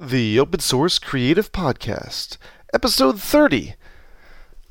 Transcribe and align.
The 0.00 0.38
Open 0.38 0.60
Source 0.60 1.00
Creative 1.00 1.50
Podcast, 1.50 2.36
Episode 2.72 3.20
30. 3.20 3.74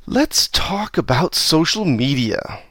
Let's 0.05 0.47
talk 0.47 0.97
about 0.97 1.35
social 1.35 1.83
media. 1.83 2.63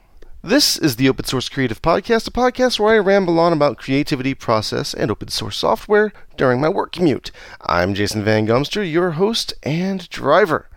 This 0.42 0.78
is 0.78 0.96
the 0.96 1.06
Open 1.10 1.26
Source 1.26 1.50
Creative 1.50 1.82
Podcast, 1.82 2.26
a 2.26 2.30
podcast 2.30 2.80
where 2.80 2.94
I 2.94 2.98
ramble 2.98 3.38
on 3.38 3.52
about 3.52 3.76
creativity, 3.76 4.32
process, 4.32 4.94
and 4.94 5.10
open 5.10 5.28
source 5.28 5.58
software 5.58 6.14
during 6.38 6.58
my 6.58 6.70
work 6.70 6.92
commute. 6.92 7.30
I'm 7.60 7.92
Jason 7.92 8.24
Van 8.24 8.46
Gumster, 8.46 8.90
your 8.90 9.10
host 9.10 9.52
and 9.62 10.08
driver. 10.08 10.70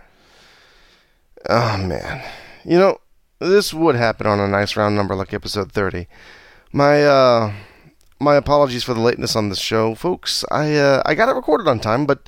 Oh 1.48 1.78
man. 1.78 2.30
You 2.66 2.78
know, 2.78 2.98
this 3.40 3.74
would 3.74 3.96
happen 3.96 4.28
on 4.28 4.42
a 4.42 4.50
nice 4.50 4.76
round 4.76 4.98
number 4.98 5.16
like 5.16 5.34
episode 5.34 5.72
30. 5.72 6.10
My, 6.74 7.06
uh, 7.06 7.54
my 8.20 8.36
apologies 8.36 8.84
for 8.84 8.94
the 8.94 9.00
lateness 9.00 9.36
on 9.36 9.50
this 9.50 9.60
show, 9.60 9.96
folks. 9.96 10.44
I 10.52 10.76
uh, 10.76 11.02
I 11.06 11.16
got 11.16 11.30
it 11.30 11.36
recorded 11.36 11.68
on 11.68 11.80
time, 11.80 12.06
but 12.06 12.28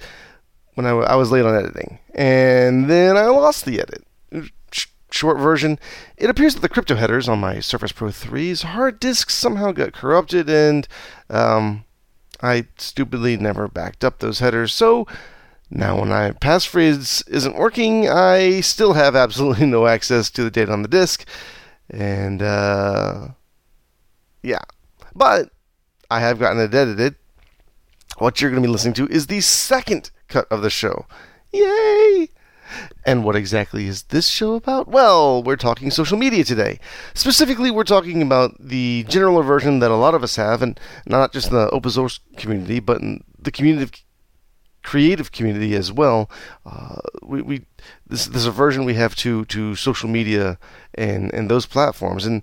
when 0.76 0.86
I, 0.86 0.90
w- 0.90 1.08
I 1.08 1.16
was 1.16 1.32
late 1.32 1.46
on 1.46 1.56
editing, 1.56 2.00
and 2.16 2.90
then 2.90 3.18
I 3.18 3.26
lost 3.26 3.66
the 3.66 3.82
edit. 3.82 4.06
Sh- 4.72 4.88
short 5.12 5.38
version: 5.38 5.80
It 6.18 6.30
appears 6.30 6.54
that 6.54 6.62
the 6.62 6.70
crypto 6.70 6.96
headers 6.96 7.28
on 7.28 7.40
my 7.40 7.60
Surface 7.60 7.92
Pro 7.92 8.10
3's 8.10 8.62
hard 8.64 9.00
disk 9.00 9.30
somehow 9.30 9.72
got 9.72 9.94
corrupted, 9.94 10.50
and 10.50 10.88
um, 11.30 11.84
I 12.42 12.68
stupidly 12.78 13.36
never 13.38 13.68
backed 13.68 14.04
up 14.06 14.20
those 14.20 14.40
headers. 14.40 14.74
So 14.74 15.08
now, 15.70 16.00
when 16.00 16.10
my 16.10 16.32
passphrase 16.32 17.28
isn't 17.30 17.56
working, 17.58 18.10
I 18.10 18.62
still 18.62 18.94
have 18.94 19.16
absolutely 19.16 19.66
no 19.68 19.88
access 19.88 20.30
to 20.32 20.44
the 20.44 20.52
data 20.52 20.72
on 20.72 20.84
the 20.84 20.88
disk, 20.88 21.26
and 21.90 22.42
uh, 22.42 23.28
yeah, 24.42 24.62
but 25.14 25.50
I 26.12 26.20
have 26.20 26.40
gotten 26.40 26.60
it 26.60 26.76
edited. 26.76 27.16
What 28.18 28.42
you're 28.42 28.52
going 28.52 28.62
to 28.62 28.68
be 28.68 28.72
listening 28.72 28.94
to 28.96 29.08
is 29.08 29.28
the 29.28 29.40
second 29.40 30.12
cut 30.28 30.46
of 30.52 30.62
the 30.62 30.70
show. 30.70 31.06
Yay! 31.54 32.28
And 33.06 33.24
what 33.24 33.38
exactly 33.38 33.88
is 33.88 34.04
this 34.04 34.28
show 34.28 34.56
about? 34.56 34.90
Well, 34.90 35.42
we're 35.42 35.56
talking 35.56 35.90
social 35.90 36.18
media 36.18 36.44
today. 36.44 36.80
Specifically, 37.14 37.72
we're 37.72 37.86
talking 37.86 38.22
about 38.22 38.56
the 38.60 39.06
general 39.08 39.42
version 39.42 39.80
that 39.80 39.90
a 39.90 39.96
lot 39.96 40.14
of 40.14 40.22
us 40.22 40.36
have, 40.36 40.62
and 40.62 40.78
not 41.06 41.32
just 41.32 41.48
in 41.48 41.56
the 41.56 41.70
open 41.70 41.92
source 41.92 42.20
community, 42.36 42.82
but 42.82 43.02
in 43.02 43.24
the 43.40 43.52
community 43.52 44.04
creative 44.84 45.32
community 45.32 45.76
as 45.76 45.92
well. 45.92 46.30
Uh, 46.66 47.00
we, 47.22 47.42
we 47.42 47.66
this 48.08 48.26
there's 48.26 48.46
a 48.46 48.52
version 48.52 48.84
we 48.84 48.96
have 48.96 49.16
to 49.16 49.46
to 49.46 49.76
social 49.76 50.10
media 50.10 50.58
and 50.96 51.34
and 51.34 51.50
those 51.50 51.66
platforms 51.66 52.26
and 52.26 52.42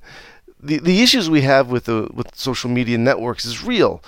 the 0.61 0.79
the 0.79 1.03
issues 1.03 1.31
we 1.31 1.43
have 1.43 1.69
with 1.71 1.85
the 1.85 2.09
with 2.13 2.35
social 2.35 2.71
media 2.71 2.99
networks 2.99 3.45
is 3.45 3.65
real, 3.65 4.03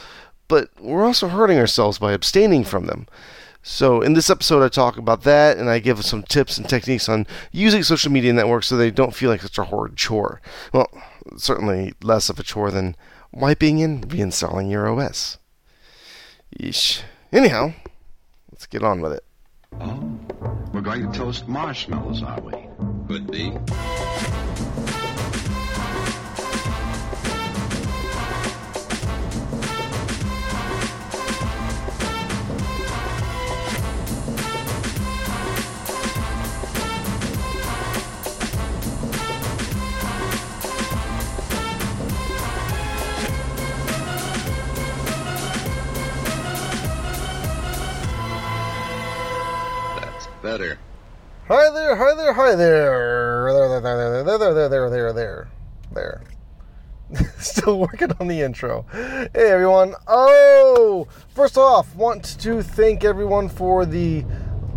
but 0.49 0.71
we're 0.81 1.05
also 1.05 1.29
hurting 1.29 1.59
ourselves 1.59 1.99
by 1.99 2.13
abstaining 2.13 2.65
from 2.65 2.87
them. 2.87 3.07
So 3.63 4.01
in 4.01 4.15
this 4.15 4.31
episode, 4.31 4.65
I 4.65 4.69
talk 4.69 4.97
about 4.97 5.23
that, 5.25 5.59
and 5.59 5.69
I 5.69 5.81
give 5.81 6.03
some 6.05 6.23
tips 6.23 6.57
and 6.57 6.69
techniques 6.69 7.09
on 7.09 7.27
using 7.53 7.83
social 7.83 8.11
media 8.11 8.33
networks 8.33 8.69
so 8.69 8.77
they 8.77 8.91
don't 8.91 9.15
feel 9.15 9.31
like 9.31 9.43
such 9.43 9.59
a 9.59 9.65
horrid 9.65 9.97
chore. 9.97 10.41
Well, 10.73 10.89
certainly 11.37 11.93
less 12.03 12.31
of 12.31 12.39
a 12.39 12.43
chore 12.43 12.71
than 12.71 12.97
wiping 13.33 13.83
and 13.83 14.09
reinstalling 14.09 14.71
your 14.71 14.89
OS. 14.89 15.37
Yeesh. 16.59 17.03
Anyhow, 17.33 17.75
let's 18.51 18.67
get 18.67 18.83
on 18.83 19.01
with 19.01 19.13
it. 19.13 19.25
Oh, 19.79 20.19
we're 20.73 20.81
going 20.81 21.11
to 21.11 21.19
toast 21.19 21.47
marshmallows, 21.47 22.23
are 22.23 22.41
we? 22.41 22.53
Could 23.07 23.31
be. 23.31 23.53
Better. 50.51 50.79
Hi 51.47 51.71
there, 51.71 51.95
hi 51.95 52.15
there, 52.17 52.33
hi 52.33 52.57
there. 52.57 53.53
There, 53.53 53.69
there, 53.69 53.81
there, 53.81 54.25
there, 54.25 54.39
there, 54.39 54.55
there, 54.55 54.69
there, 54.69 54.91
there, 54.91 55.13
there, 55.13 55.49
there. 55.93 57.31
Still 57.39 57.79
working 57.79 58.11
on 58.19 58.27
the 58.27 58.41
intro. 58.41 58.85
Hey 58.91 59.29
everyone. 59.53 59.95
Oh, 60.09 61.07
first 61.37 61.57
off, 61.57 61.95
want 61.95 62.37
to 62.41 62.65
thank 62.65 63.05
everyone 63.05 63.49
for 63.49 63.87
the 63.87 64.25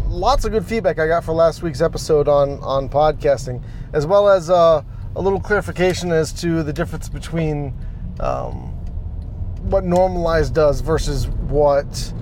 lots 0.05 0.45
of 0.45 0.51
good 0.51 0.63
feedback 0.63 0.99
I 0.99 1.07
got 1.07 1.23
for 1.23 1.33
last 1.33 1.63
week's 1.63 1.81
episode 1.81 2.27
on 2.27 2.59
on 2.59 2.87
podcasting, 2.87 3.63
as 3.93 4.05
well 4.05 4.29
as 4.29 4.51
uh, 4.51 4.83
a 5.15 5.21
little 5.21 5.39
clarification 5.39 6.11
as 6.11 6.31
to 6.33 6.61
the 6.61 6.71
difference 6.71 7.09
between 7.09 7.73
um, 8.19 8.73
what 9.71 9.85
normalized 9.85 10.53
does 10.53 10.81
versus 10.81 11.27
what 11.27 12.13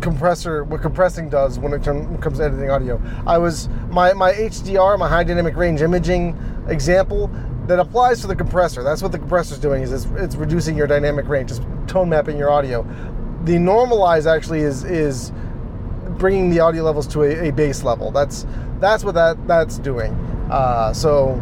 compressor 0.00 0.64
what 0.64 0.82
compressing 0.82 1.28
does 1.28 1.58
when 1.58 1.72
it 1.72 1.82
comes 1.82 2.38
to 2.38 2.44
editing 2.44 2.70
audio. 2.70 3.00
I 3.26 3.38
was 3.38 3.68
my 3.90 4.12
my 4.12 4.32
HDR, 4.32 4.98
my 4.98 5.08
high 5.08 5.24
dynamic 5.24 5.56
range 5.56 5.82
imaging 5.82 6.38
example 6.68 7.30
that 7.66 7.78
applies 7.78 8.20
to 8.20 8.26
the 8.26 8.36
compressor. 8.36 8.82
That's 8.82 9.02
what 9.02 9.12
the 9.12 9.18
compressor 9.18 9.54
is 9.54 9.60
doing 9.60 9.82
is 9.82 9.92
it's, 9.92 10.06
it's 10.16 10.36
reducing 10.36 10.76
your 10.76 10.86
dynamic 10.86 11.26
range, 11.28 11.50
it's 11.50 11.60
tone 11.86 12.08
mapping 12.08 12.36
your 12.36 12.50
audio. 12.50 12.82
The 13.44 13.54
normalize 13.54 14.26
actually 14.26 14.60
is 14.60 14.84
is 14.84 15.32
bringing 16.18 16.50
the 16.50 16.60
audio 16.60 16.82
levels 16.82 17.06
to 17.08 17.22
a, 17.22 17.48
a 17.48 17.52
base 17.52 17.82
level. 17.82 18.10
That's 18.10 18.46
that's 18.80 19.04
what 19.04 19.14
that 19.14 19.46
that's 19.46 19.78
doing. 19.78 20.12
Uh, 20.50 20.92
so 20.92 21.40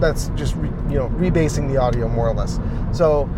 that's 0.00 0.28
just 0.30 0.54
re, 0.56 0.68
you 0.90 0.98
know 0.98 1.08
rebasing 1.10 1.68
the 1.72 1.76
audio 1.76 2.08
more 2.08 2.28
or 2.28 2.34
less. 2.34 2.58
So 2.92 3.28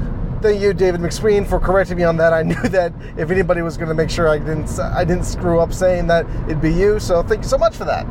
thank 0.41 0.61
you, 0.61 0.73
David 0.73 1.01
McSween, 1.01 1.47
for 1.47 1.61
correcting 1.61 1.97
me 1.97 2.05
on 2.05 2.17
that. 2.17 2.33
I 2.33 2.43
knew 2.51 2.63
that 2.69 2.93
if 3.17 3.31
anybody 3.31 3.63
was 3.63 3.77
going 3.77 3.89
to 3.89 3.95
make 3.95 4.11
sure 4.11 4.29
I 4.29 4.39
didn't 4.39 4.79
I 4.79 5.05
didn't 5.05 5.25
screw 5.25 5.61
up 5.61 5.73
saying 5.73 6.07
that 6.09 6.27
it'd 6.45 6.61
be 6.61 6.73
you. 6.73 6.99
So 6.99 7.23
thank 7.23 7.43
you 7.43 7.49
so 7.49 7.59
much 7.59 7.77
for 7.77 7.85
that. 7.85 8.07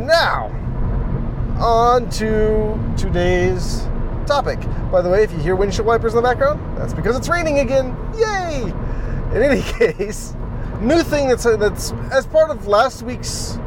Now 0.00 0.54
on 1.60 2.08
to 2.10 2.78
today's 2.96 3.82
topic. 4.26 4.60
By 4.90 5.02
the 5.02 5.10
way, 5.10 5.24
if 5.24 5.32
you 5.32 5.38
hear 5.38 5.56
windshield 5.56 5.86
wipers 5.86 6.14
in 6.14 6.16
the 6.16 6.22
background, 6.22 6.60
that's 6.78 6.94
because 6.94 7.16
it's 7.16 7.28
raining 7.28 7.58
again. 7.58 7.96
Yay! 8.16 8.62
In 9.34 9.42
any 9.42 9.62
case, 9.94 10.34
new 10.80 11.02
thing 11.02 11.28
that's 11.28 11.44
that's 11.44 11.92
as 12.12 12.26
part 12.26 12.50
of 12.50 12.66
last 12.66 13.02
week's 13.02 13.58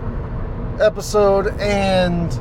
episode 0.80 1.48
and 1.60 2.32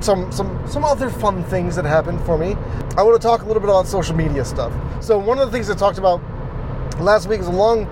some 0.00 0.30
some 0.32 0.62
some 0.68 0.84
other 0.84 1.10
fun 1.10 1.44
things 1.44 1.76
that 1.76 1.84
happened 1.84 2.20
for 2.24 2.38
me. 2.38 2.54
I 2.96 3.02
want 3.02 3.20
to 3.20 3.26
talk 3.26 3.42
a 3.42 3.44
little 3.44 3.60
bit 3.60 3.68
about 3.68 3.86
social 3.86 4.14
media 4.14 4.44
stuff. 4.44 4.72
So 5.02 5.18
one 5.18 5.38
of 5.38 5.46
the 5.46 5.52
things 5.52 5.70
I 5.70 5.74
talked 5.74 5.98
about 5.98 6.20
last 7.00 7.28
week 7.28 7.40
is 7.40 7.46
a 7.46 7.52
long, 7.52 7.84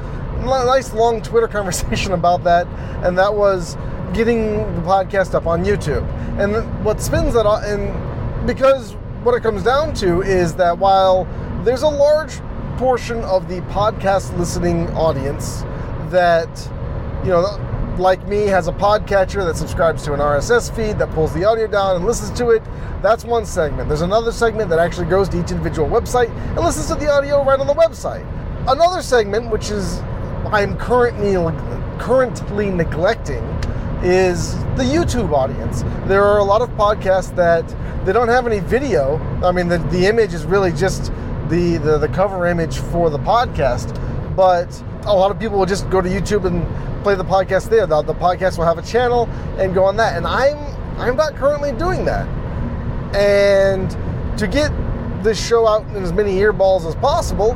nice 0.45 0.93
long 0.93 1.23
Twitter 1.23 1.49
conversation 1.59 2.13
about 2.13 2.45
that, 2.45 2.67
and 3.05 3.19
that 3.19 3.35
was 3.35 3.77
getting 4.13 4.57
the 4.77 4.83
podcast 4.83 5.35
up 5.35 5.47
on 5.47 5.65
YouTube. 5.65 6.09
And 6.39 6.85
what 6.85 7.01
spins 7.01 7.35
that, 7.35 7.47
on, 7.47 7.65
and 7.65 8.47
because 8.47 8.95
what 9.23 9.35
it 9.35 9.43
comes 9.43 9.63
down 9.63 9.95
to 9.95 10.23
is 10.23 10.55
that 10.57 10.79
while 10.79 11.27
there's 11.65 11.83
a 11.83 11.89
large 11.89 12.41
portion 12.77 13.23
of 13.25 13.49
the 13.49 13.61
podcast 13.63 14.37
listening 14.37 14.89
audience 14.91 15.63
that 16.11 16.49
you 17.23 17.31
know 17.31 17.43
like 17.99 18.27
me 18.27 18.47
has 18.47 18.69
a 18.69 18.73
podcatcher 18.73 19.45
that 19.47 19.57
subscribes 19.57 20.03
to 20.05 20.13
an 20.15 20.21
RSS 20.21 20.75
feed 20.75 20.99
that 20.99 21.11
pulls 21.11 21.33
the 21.33 21.45
audio 21.45 21.67
down 21.67 21.97
and 21.97 22.05
listens 22.05 22.37
to 22.39 22.51
it. 22.51 22.63
That's 23.03 23.25
one 23.25 23.47
segment. 23.47 23.89
There's 23.89 24.01
another 24.01 24.33
segment 24.33 24.69
that 24.71 24.79
actually 24.79 25.07
goes 25.07 25.29
to 25.31 25.41
each 25.41 25.51
individual 25.51 25.89
website 25.89 26.31
and 26.57 26.59
listens 26.59 26.89
to 26.89 26.95
the 26.95 27.11
audio 27.11 27.45
right 27.45 27.59
on 27.59 27.67
the 27.67 27.75
website. 27.75 28.27
Another 28.69 29.03
segment, 29.03 29.51
which 29.51 29.71
is 29.71 30.01
I'm 30.47 30.77
currently 30.77 31.35
currently 31.99 32.71
neglecting, 32.71 33.45
is 34.03 34.57
the 34.77 34.85
YouTube 34.85 35.33
audience. 35.33 35.83
There 36.07 36.25
are 36.25 36.39
a 36.39 36.45
lot 36.45 36.63
of 36.63 36.71
podcasts 36.71 37.35
that 37.37 37.67
they 38.05 38.13
don't 38.13 38.29
have 38.29 38.47
any 38.47 38.61
video. 38.61 39.19
I 39.43 39.53
mean, 39.53 39.69
the, 39.69 39.79
the 39.79 40.07
image 40.07 40.35
is 40.35 40.45
really 40.45 40.73
just 40.73 41.13
the, 41.49 41.79
the 41.83 41.99
the 41.99 42.09
cover 42.09 42.47
image 42.47 42.79
for 42.79 43.11
the 43.11 43.19
podcast, 43.19 43.95
but 44.35 44.83
a 45.07 45.15
lot 45.15 45.31
of 45.31 45.39
people 45.39 45.59
will 45.59 45.67
just 45.67 45.89
go 45.91 46.01
to 46.01 46.09
YouTube 46.09 46.47
and 46.47 46.65
play 47.05 47.15
the 47.15 47.25
podcast 47.25 47.69
there. 47.69 47.87
The, 47.87 48.03
the 48.03 48.15
podcast 48.15 48.59
will 48.59 48.65
have 48.65 48.79
a 48.79 48.83
channel 48.83 49.29
and 49.59 49.75
go 49.75 49.85
on 49.85 49.97
that. 49.99 50.17
And 50.17 50.27
I'm 50.27 50.59
I'm 50.99 51.17
not 51.17 51.37
currently 51.37 51.73
doing 51.73 52.05
that. 52.07 52.27
And 53.15 53.91
to 54.39 54.49
get 54.49 54.73
this 55.23 55.45
show 55.45 55.67
out 55.67 55.87
in 55.89 56.03
as 56.03 56.13
many 56.13 56.37
earballs 56.39 56.87
as 56.87 56.95
possible, 56.97 57.53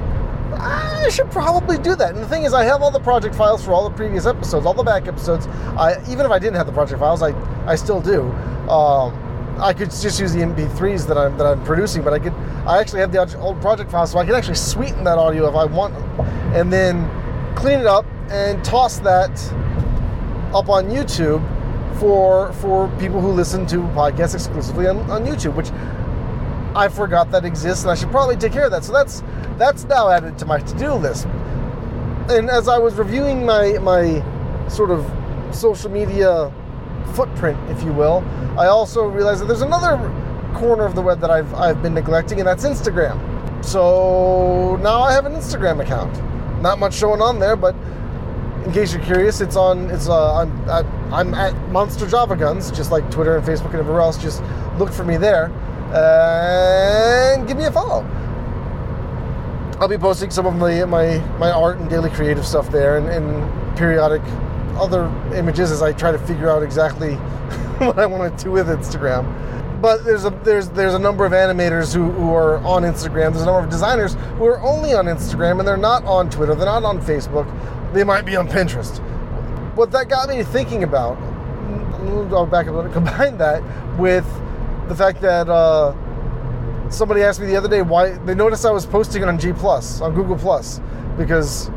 I 0.55 1.09
should 1.11 1.31
probably 1.31 1.79
do 1.79 1.97
that. 1.97 2.15
And 2.15 2.23
the 2.23 2.29
thing 2.29 2.45
is, 2.45 2.53
I 2.53 2.65
have 2.65 2.83
all 2.83 2.91
the 2.91 3.01
project 3.01 3.35
files 3.35 3.65
for 3.65 3.73
all 3.73 3.89
the 3.89 3.95
previous 3.95 4.27
episodes, 4.27 4.67
all 4.67 4.75
the 4.75 4.83
back 4.83 5.09
episodes. 5.09 5.47
I, 5.77 6.01
even 6.11 6.27
if 6.27 6.31
I 6.31 6.39
didn't 6.39 6.57
have 6.57 6.67
the 6.67 6.73
project 6.73 7.01
files, 7.01 7.23
I, 7.23 7.33
I 7.67 7.75
still 7.75 8.01
do. 8.01 8.31
Um, 8.71 9.25
I 9.59 9.73
could 9.73 9.91
just 9.91 10.21
use 10.21 10.33
the 10.33 10.41
MP3s 10.41 11.07
that 11.09 11.19
I'm 11.19 11.37
that 11.39 11.47
I'm 11.47 11.65
producing, 11.65 12.03
but 12.05 12.13
I 12.13 12.19
could 12.19 12.35
I 12.67 12.79
actually 12.79 13.01
have 13.01 13.13
the 13.13 13.39
old 13.39 13.61
project 13.61 13.91
files, 13.91 14.13
so 14.13 14.19
I 14.19 14.25
can 14.25 14.35
actually 14.35 14.55
sweeten 14.55 15.03
that 15.05 15.19
audio 15.19 15.49
if 15.49 15.57
I 15.57 15.65
want, 15.65 15.95
and 16.55 16.73
then 16.73 17.09
clean 17.57 17.81
it 17.81 17.87
up 17.87 18.05
and 18.31 18.65
toss 18.65 18.99
that 19.01 19.31
up 20.55 20.69
on 20.69 20.87
YouTube 20.87 21.43
for 21.99 22.53
for 22.55 22.89
people 22.99 23.21
who 23.21 23.33
listen 23.33 23.67
to 23.67 23.79
podcasts 23.95 24.35
exclusively 24.35 24.87
on, 24.87 24.99
on 25.11 25.25
YouTube, 25.25 25.55
which 25.55 25.71
I 26.77 26.89
forgot 26.89 27.31
that 27.33 27.45
exists, 27.45 27.85
and 27.85 27.91
I 27.91 27.95
should 27.95 28.11
probably 28.11 28.37
take 28.37 28.53
care 28.53 28.65
of 28.65 28.71
that. 28.71 28.85
So 28.85 28.93
that's 28.93 29.23
that's 29.59 29.85
now 29.85 30.09
added 30.09 30.39
to 30.39 30.47
my 30.47 30.61
to-do 30.61 30.93
list. 30.95 31.27
And 32.29 32.51
as 32.51 32.69
I 32.69 32.79
was 32.79 32.95
reviewing 32.95 33.45
my 33.45 33.79
my 33.79 34.23
sort 34.69 34.91
of 34.91 35.11
social 35.55 35.91
media 35.91 36.53
footprint, 37.15 37.59
if 37.71 37.83
you 37.83 37.93
will, 37.93 38.23
I 38.59 38.67
also 38.67 39.07
realized 39.07 39.41
that 39.41 39.47
there's 39.47 39.63
another 39.63 39.97
corner 40.55 40.85
of 40.85 40.95
the 40.95 41.03
web 41.03 41.21
that 41.21 41.31
I've 41.31 41.53
I've 41.55 41.83
been 41.83 41.95
neglecting, 41.95 42.39
and 42.39 42.47
that's 42.47 42.65
Instagram. 42.65 43.19
So 43.65 44.77
now 44.83 45.01
I 45.01 45.13
have 45.13 45.27
an 45.27 45.33
Instagram 45.33 45.81
account. 45.81 46.13
Not 46.63 46.79
much 46.79 46.95
showing 46.95 47.21
on 47.21 47.39
there, 47.39 47.57
but 47.57 47.75
in 48.69 48.75
case 48.75 48.93
you're 48.93 49.03
curious, 49.03 49.41
it's 49.41 49.57
on. 49.57 49.91
It's 49.91 50.11
uh, 50.11 50.35
I'm 50.35 50.69
at, 50.69 50.85
I'm 51.11 51.33
at 51.33 51.57
Monster 51.71 52.07
Java 52.07 52.37
Guns, 52.37 52.71
just 52.71 52.91
like 52.91 53.11
Twitter 53.11 53.35
and 53.39 53.47
Facebook 53.47 53.71
and 53.71 53.77
everywhere 53.77 54.03
else. 54.03 54.19
Just 54.19 54.43
look 54.77 54.93
for 54.93 55.05
me 55.05 55.17
there 55.17 55.47
and 55.95 57.49
give 57.49 57.57
me 57.57 57.65
a 57.65 57.73
follow. 57.73 58.03
I'll 59.81 59.89
be 59.89 59.97
posting 59.97 60.31
some 60.31 60.45
of 60.45 60.55
my 60.57 60.85
my, 60.85 61.19
my 61.39 61.51
art 61.51 61.79
and 61.79 61.89
daily 61.89 62.11
creative 62.11 62.47
stuff 62.47 62.71
there, 62.71 62.99
and, 62.99 63.09
and 63.09 63.79
periodic 63.79 64.21
other 64.79 65.07
images 65.35 65.71
as 65.71 65.81
I 65.81 65.95
try 65.95 66.13
to 66.13 66.19
figure 66.19 66.51
out 66.51 66.63
exactly 66.63 67.15
what 67.79 67.99
I 67.99 68.05
want 68.05 68.37
to 68.37 68.45
do 68.45 68.51
with 68.51 68.67
Instagram. 68.67 69.25
But 69.81 70.05
there's 70.05 70.27
a 70.27 70.31
there's 70.43 70.69
there's 70.71 70.95
a 70.95 70.99
number 70.99 71.25
of 71.25 71.33
animators 71.33 71.95
who, 71.95 72.11
who 72.11 72.35
are 72.35 72.59
on 72.59 72.83
Instagram. 72.83 73.33
There's 73.33 73.43
a 73.43 73.47
number 73.47 73.61
of 73.61 73.71
designers 73.71 74.15
who 74.37 74.45
are 74.45 74.61
only 74.61 74.93
on 74.93 75.07
Instagram 75.07 75.61
and 75.61 75.67
they're 75.67 75.77
not 75.77 76.05
on 76.05 76.29
Twitter. 76.29 76.55
They're 76.55 76.67
not 76.67 76.85
on 76.85 77.01
Facebook. 77.01 77.47
They 77.93 78.05
might 78.05 78.23
be 78.23 78.37
on 78.37 78.49
Pinterest. 78.49 78.99
What 79.75 79.91
that 79.93 80.09
got 80.09 80.29
me 80.29 80.43
thinking 80.43 80.83
about, 80.83 81.17
I'll 82.33 82.47
back 82.47 82.67
up 82.67 82.85
and 82.85 82.93
combine 82.93 83.39
that 83.39 83.63
with 83.99 84.27
the 84.89 84.95
fact 84.95 85.21
that 85.21 85.49
uh, 85.49 85.95
somebody 86.91 87.23
asked 87.23 87.41
me 87.41 87.47
the 87.47 87.57
other 87.57 87.69
day 87.69 87.83
why 87.83 88.11
they 88.11 88.35
noticed 88.35 88.65
I 88.65 88.71
was 88.71 88.87
posting 88.87 89.25
on 89.25 89.39
G 89.39 89.53
Plus 89.53 90.01
on 90.01 90.15
Google 90.15 90.37
Plus 90.37 90.81
because 91.17 91.69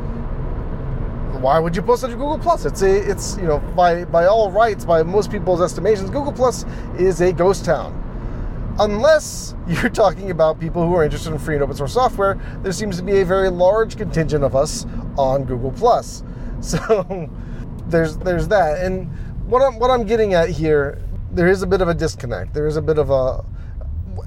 why 1.40 1.58
would 1.58 1.74
you 1.74 1.82
post 1.82 2.04
on 2.04 2.10
Google 2.10 2.38
Plus? 2.38 2.64
It's 2.64 2.82
a 2.82 3.10
it's 3.10 3.36
you 3.36 3.44
know 3.44 3.58
by 3.58 4.04
by 4.04 4.26
all 4.26 4.50
rights 4.50 4.84
by 4.84 5.02
most 5.02 5.30
people's 5.30 5.60
estimations 5.60 6.08
Google 6.10 6.32
Plus 6.32 6.64
is 6.98 7.20
a 7.20 7.32
ghost 7.32 7.64
town. 7.64 7.98
Unless 8.78 9.54
you're 9.68 9.90
talking 9.90 10.30
about 10.30 10.58
people 10.58 10.86
who 10.86 10.94
are 10.94 11.04
interested 11.04 11.32
in 11.32 11.38
free 11.38 11.54
and 11.54 11.62
open 11.62 11.76
source 11.76 11.92
software, 11.92 12.40
there 12.62 12.72
seems 12.72 12.96
to 12.96 13.02
be 13.02 13.20
a 13.20 13.24
very 13.24 13.50
large 13.50 13.96
contingent 13.96 14.42
of 14.42 14.56
us 14.56 14.86
on 15.16 15.44
Google 15.44 15.72
Plus. 15.72 16.22
So 16.62 17.28
there's 17.88 18.16
there's 18.18 18.46
that. 18.46 18.84
And 18.84 19.10
what 19.48 19.62
I'm 19.62 19.80
what 19.80 19.90
I'm 19.90 20.04
getting 20.04 20.34
at 20.34 20.48
here, 20.48 21.02
there 21.32 21.48
is 21.48 21.62
a 21.62 21.66
bit 21.66 21.80
of 21.80 21.88
a 21.88 21.94
disconnect. 21.94 22.54
There 22.54 22.68
is 22.68 22.76
a 22.76 22.82
bit 22.82 22.98
of 22.98 23.10
a 23.10 23.44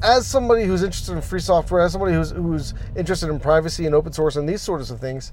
as 0.03 0.27
somebody 0.27 0.65
who's 0.65 0.83
interested 0.83 1.13
in 1.13 1.21
free 1.21 1.39
software, 1.39 1.79
as 1.79 1.93
somebody 1.93 2.13
who's 2.13 2.31
who's 2.31 2.73
interested 2.93 3.29
in 3.29 3.39
privacy 3.39 3.85
and 3.85 3.95
open 3.95 4.11
source 4.11 4.35
and 4.35 4.49
these 4.49 4.61
sorts 4.61 4.89
of 4.89 4.99
things, 4.99 5.31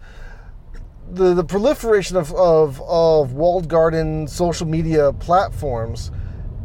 the, 1.10 1.34
the 1.34 1.44
proliferation 1.44 2.16
of, 2.16 2.32
of, 2.34 2.80
of 2.86 3.32
walled 3.32 3.68
garden 3.68 4.26
social 4.26 4.66
media 4.66 5.12
platforms 5.14 6.10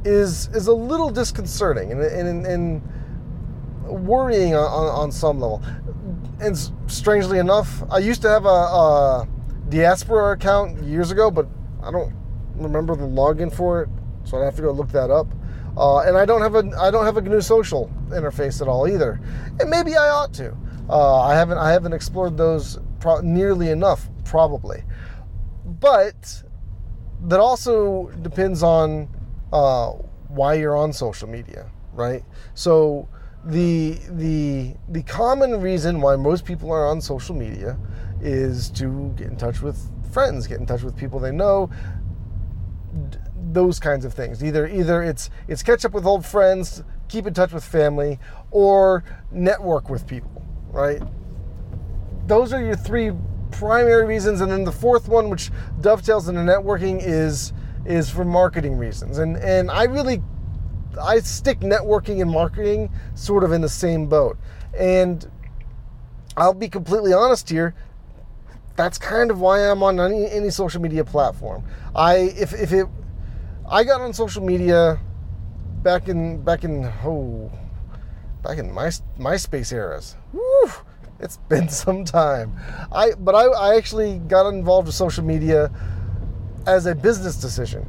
is 0.08 0.48
is 0.54 0.68
a 0.68 0.74
little 0.74 1.10
disconcerting 1.10 1.92
and, 1.92 2.02
and, 2.02 2.46
and 2.46 2.82
worrying 3.84 4.56
on, 4.56 4.64
on 4.64 5.12
some 5.12 5.40
level. 5.40 5.62
And 6.40 6.58
strangely 6.88 7.40
enough, 7.40 7.84
I 7.92 7.98
used 7.98 8.22
to 8.22 8.30
have 8.30 8.46
a, 8.46 8.48
a 8.48 9.28
Diaspora 9.70 10.34
account 10.34 10.82
years 10.84 11.12
ago, 11.12 11.30
but 11.30 11.48
I 11.84 11.92
don't 11.92 12.14
remember 12.56 12.96
the 12.96 13.08
login 13.08 13.54
for 13.54 13.84
it, 13.84 13.90
so 14.24 14.42
I 14.42 14.46
have 14.46 14.56
to 14.56 14.62
go 14.62 14.72
look 14.72 14.90
that 14.90 15.12
up. 15.12 15.28
Uh, 15.76 16.00
and 16.00 16.18
I 16.18 16.26
don't 16.26 16.42
have 16.42 16.56
a 16.56 16.72
I 16.80 16.90
don't 16.90 17.06
have 17.06 17.18
a 17.18 17.22
GNU 17.22 17.42
social 17.42 17.92
interface 18.10 18.62
at 18.62 18.68
all 18.68 18.88
either, 18.88 19.20
and 19.60 19.70
maybe 19.70 19.96
I 19.96 20.10
ought 20.10 20.34
to. 20.36 20.56
Uh, 20.90 21.22
I 21.22 21.36
haven't 21.36 21.58
I 21.58 21.72
haven't 21.72 21.94
explored 21.94 22.38
those 22.38 22.80
pro- 23.00 23.22
nearly 23.22 23.70
enough, 23.70 24.10
probably. 24.24 24.84
But 25.66 26.44
that 27.28 27.40
also 27.40 28.10
depends 28.22 28.64
on 28.64 29.10
uh, 29.54 29.92
why 30.28 30.56
you're 30.56 30.76
on 30.76 30.94
social 30.94 31.28
media, 31.28 31.70
right? 31.94 32.24
So 32.54 33.08
the 33.46 34.00
the 34.10 34.76
the 34.90 35.04
common 35.04 35.62
reason 35.62 36.02
why 36.02 36.16
most 36.16 36.46
people 36.46 36.72
are 36.72 36.88
on 36.88 37.00
social 37.02 37.36
media 37.36 37.78
is 38.22 38.70
to 38.72 39.14
get 39.16 39.28
in 39.28 39.38
touch 39.38 39.62
with 39.62 39.90
friends, 40.12 40.48
get 40.48 40.60
in 40.60 40.66
touch 40.66 40.82
with 40.82 40.98
people 40.98 41.20
they 41.20 41.32
know, 41.32 41.70
d- 43.10 43.18
those 43.52 43.80
kinds 43.80 44.04
of 44.06 44.14
things. 44.14 44.44
Either 44.44 44.68
either 44.68 45.04
it's 45.04 45.30
it's 45.48 45.64
catch 45.64 45.86
up 45.86 45.94
with 45.94 46.06
old 46.06 46.26
friends, 46.26 46.84
keep 47.08 47.26
in 47.26 47.34
touch 47.34 47.54
with 47.54 47.64
family, 47.64 48.20
or 48.52 49.04
network 49.32 49.90
with 49.90 50.06
people, 50.08 50.44
right? 50.72 51.02
Those 52.26 52.52
are 52.52 52.62
your 52.62 52.76
three 52.76 53.12
primary 53.52 54.06
reasons, 54.06 54.42
and 54.42 54.52
then 54.52 54.66
the 54.66 54.72
fourth 54.72 55.08
one, 55.08 55.30
which 55.30 55.52
dovetails 55.80 56.28
into 56.28 56.42
networking, 56.42 57.00
is 57.02 57.54
is 57.88 58.10
for 58.10 58.26
marketing 58.26 58.78
reasons. 58.78 59.18
And 59.18 59.38
and 59.38 59.72
I 59.72 59.84
really 59.84 60.22
I 61.02 61.20
stick 61.20 61.60
networking 61.62 62.22
and 62.22 62.30
marketing 62.30 62.92
sort 63.16 63.44
of 63.44 63.52
in 63.52 63.62
the 63.62 63.70
same 63.70 64.08
boat. 64.08 64.38
And 64.78 65.30
I'll 66.36 66.54
be 66.54 66.70
completely 66.70 67.14
honest 67.14 67.50
here. 67.50 67.74
That's 68.76 68.98
kind 68.98 69.32
of 69.32 69.40
why 69.40 69.60
I'm 69.60 69.82
on 69.82 70.00
any, 70.00 70.30
any 70.30 70.50
social 70.52 70.82
media 70.82 71.04
platform. 71.04 71.64
I 71.96 72.34
if 72.38 72.54
if 72.54 72.74
it 72.74 72.88
I 73.70 73.84
got 73.84 74.02
on 74.02 74.14
social 74.14 74.44
media 74.44 75.00
back 75.82 76.10
in 76.10 76.42
back 76.44 76.64
in 76.64 76.86
oh 77.04 77.52
back 78.44 78.58
in 78.58 78.72
my 78.72 78.88
MySpace 79.18 79.72
eras. 79.72 80.16
Woo, 80.34 80.72
it's 81.20 81.38
been 81.50 81.70
some 81.84 82.06
time. 82.06 82.54
I 82.92 83.14
but 83.18 83.34
I, 83.34 83.46
I 83.46 83.76
actually 83.78 84.20
got 84.20 84.48
involved 84.50 84.88
with 84.88 84.96
social 84.96 85.24
media 85.24 85.72
as 86.68 86.86
a 86.86 86.94
business 86.94 87.38
decision 87.38 87.86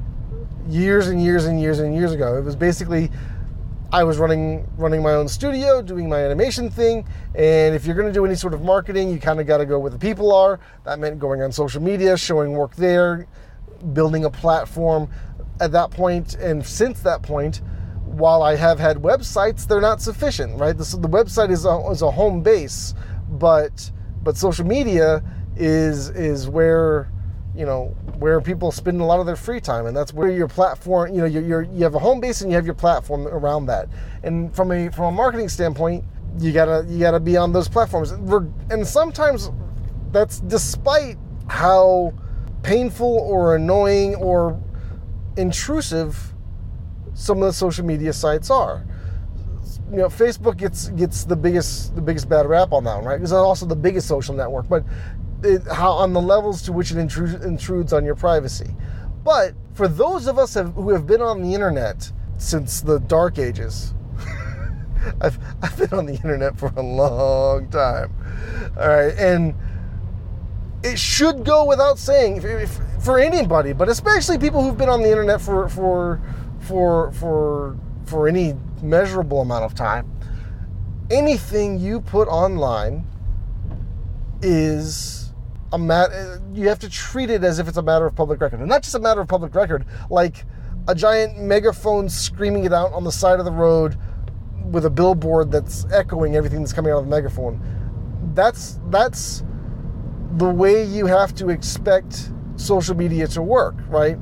years 0.68 1.08
and 1.08 1.22
years 1.22 1.46
and 1.46 1.60
years 1.60 1.80
and 1.80 1.94
years 1.94 2.12
ago. 2.12 2.38
It 2.38 2.44
was 2.44 2.56
basically 2.56 3.10
I 3.90 4.04
was 4.04 4.18
running 4.18 4.66
running 4.76 5.02
my 5.02 5.12
own 5.12 5.28
studio, 5.28 5.82
doing 5.82 6.08
my 6.08 6.18
animation 6.24 6.70
thing, 6.70 7.06
and 7.34 7.74
if 7.74 7.84
you're 7.84 7.96
going 7.96 8.06
to 8.06 8.12
do 8.12 8.24
any 8.24 8.34
sort 8.34 8.54
of 8.54 8.62
marketing, 8.62 9.10
you 9.10 9.18
kind 9.18 9.40
of 9.40 9.46
got 9.46 9.58
to 9.58 9.66
go 9.66 9.78
where 9.78 9.90
the 9.90 9.98
people 9.98 10.32
are. 10.32 10.60
That 10.84 10.98
meant 10.98 11.18
going 11.18 11.42
on 11.42 11.52
social 11.52 11.82
media, 11.82 12.16
showing 12.16 12.52
work 12.52 12.76
there, 12.76 13.26
building 13.92 14.24
a 14.24 14.30
platform. 14.30 15.10
At 15.60 15.72
that 15.72 15.90
point, 15.90 16.36
and 16.36 16.64
since 16.64 17.00
that 17.00 17.22
point, 17.22 17.62
while 18.04 18.42
I 18.42 18.54
have 18.54 18.78
had 18.78 18.98
websites, 18.98 19.66
they're 19.66 19.80
not 19.80 20.00
sufficient, 20.00 20.56
right? 20.56 20.76
The, 20.76 20.84
the 20.96 21.08
website 21.08 21.50
is 21.50 21.64
a, 21.64 21.84
is 21.90 22.02
a 22.02 22.10
home 22.12 22.42
base, 22.42 22.94
but 23.28 23.90
but 24.22 24.36
social 24.36 24.66
media 24.66 25.22
is 25.56 26.10
is 26.10 26.48
where 26.48 27.10
you 27.58 27.66
know 27.66 27.86
where 28.18 28.40
people 28.40 28.70
spend 28.70 29.00
a 29.00 29.04
lot 29.04 29.18
of 29.18 29.26
their 29.26 29.34
free 29.34 29.60
time 29.60 29.86
and 29.86 29.96
that's 29.96 30.14
where 30.14 30.30
your 30.30 30.46
platform 30.46 31.12
you 31.12 31.20
know 31.20 31.26
you're, 31.26 31.62
you 31.62 31.82
have 31.82 31.96
a 31.96 31.98
home 31.98 32.20
base 32.20 32.40
and 32.40 32.50
you 32.50 32.54
have 32.54 32.64
your 32.64 32.74
platform 32.74 33.26
around 33.26 33.66
that. 33.66 33.88
And 34.22 34.54
from 34.54 34.70
a 34.70 34.90
from 34.92 35.06
a 35.06 35.12
marketing 35.12 35.48
standpoint 35.48 36.04
you 36.38 36.52
gotta 36.52 36.86
you 36.88 37.00
gotta 37.00 37.18
be 37.18 37.36
on 37.36 37.52
those 37.52 37.68
platforms. 37.68 38.12
And 38.70 38.86
sometimes 38.86 39.50
that's 40.12 40.38
despite 40.38 41.16
how 41.48 42.14
painful 42.62 43.08
or 43.08 43.56
annoying 43.56 44.14
or 44.14 44.60
intrusive 45.36 46.34
some 47.14 47.38
of 47.38 47.46
the 47.46 47.52
social 47.52 47.84
media 47.84 48.12
sites 48.12 48.50
are. 48.50 48.86
You 49.90 49.96
know 49.96 50.06
facebook 50.06 50.58
gets 50.58 50.90
gets 50.90 51.24
the 51.24 51.34
biggest 51.34 51.96
the 51.96 52.02
biggest 52.02 52.28
bad 52.28 52.46
rap 52.46 52.72
on 52.72 52.84
that 52.84 52.96
one 52.96 53.04
right? 53.04 53.16
Because 53.16 53.32
it's 53.32 53.36
also 53.36 53.66
the 53.66 53.74
biggest 53.74 54.06
social 54.06 54.34
network 54.34 54.68
but 54.68 54.84
it, 55.42 55.62
how 55.66 55.92
on 55.92 56.12
the 56.12 56.20
levels 56.20 56.62
to 56.62 56.72
which 56.72 56.90
it 56.90 56.98
intrudes, 56.98 57.44
intrudes 57.44 57.92
on 57.92 58.04
your 58.04 58.14
privacy. 58.14 58.74
But 59.24 59.54
for 59.74 59.88
those 59.88 60.26
of 60.26 60.38
us 60.38 60.54
have, 60.54 60.74
who 60.74 60.90
have 60.90 61.06
been 61.06 61.20
on 61.20 61.42
the 61.42 61.54
internet 61.54 62.10
since 62.38 62.80
the 62.80 62.98
dark 62.98 63.38
ages, 63.38 63.94
I've, 65.20 65.38
I've 65.62 65.76
been 65.76 65.92
on 65.92 66.06
the 66.06 66.14
internet 66.14 66.58
for 66.58 66.72
a 66.76 66.82
long 66.82 67.68
time. 67.68 68.12
All 68.78 68.88
right. 68.88 69.14
And 69.18 69.54
it 70.82 70.98
should 70.98 71.44
go 71.44 71.64
without 71.64 71.98
saying 71.98 72.38
if, 72.38 72.44
if, 72.44 72.80
for 73.00 73.18
anybody, 73.18 73.72
but 73.72 73.88
especially 73.88 74.38
people 74.38 74.62
who've 74.62 74.78
been 74.78 74.88
on 74.88 75.02
the 75.02 75.10
internet 75.10 75.40
for, 75.40 75.68
for, 75.68 76.20
for, 76.60 77.12
for, 77.12 77.76
for 78.06 78.28
any 78.28 78.54
measurable 78.82 79.40
amount 79.40 79.64
of 79.64 79.74
time. 79.74 80.10
Anything 81.10 81.78
you 81.78 82.00
put 82.00 82.28
online 82.28 83.06
is 84.42 85.27
a 85.72 85.78
matter 85.78 86.40
you 86.52 86.68
have 86.68 86.78
to 86.78 86.88
treat 86.88 87.30
it 87.30 87.44
as 87.44 87.58
if 87.58 87.68
it's 87.68 87.76
a 87.76 87.82
matter 87.82 88.06
of 88.06 88.14
public 88.14 88.40
record 88.40 88.60
and 88.60 88.68
not 88.68 88.82
just 88.82 88.94
a 88.94 88.98
matter 88.98 89.20
of 89.20 89.28
public 89.28 89.54
record 89.54 89.84
like 90.10 90.44
a 90.88 90.94
giant 90.94 91.38
megaphone 91.38 92.08
screaming 92.08 92.64
it 92.64 92.72
out 92.72 92.92
on 92.92 93.04
the 93.04 93.12
side 93.12 93.38
of 93.38 93.44
the 93.44 93.52
road 93.52 93.98
with 94.70 94.84
a 94.84 94.90
billboard 94.90 95.50
that's 95.50 95.86
echoing 95.92 96.36
everything 96.36 96.60
that's 96.60 96.72
coming 96.72 96.92
out 96.92 96.98
of 96.98 97.04
the 97.04 97.10
megaphone 97.10 97.60
that's 98.34 98.80
that's 98.88 99.42
the 100.36 100.48
way 100.48 100.84
you 100.84 101.06
have 101.06 101.34
to 101.34 101.48
expect 101.48 102.30
social 102.56 102.94
media 102.94 103.26
to 103.28 103.42
work, 103.42 103.76
right? 103.88 104.18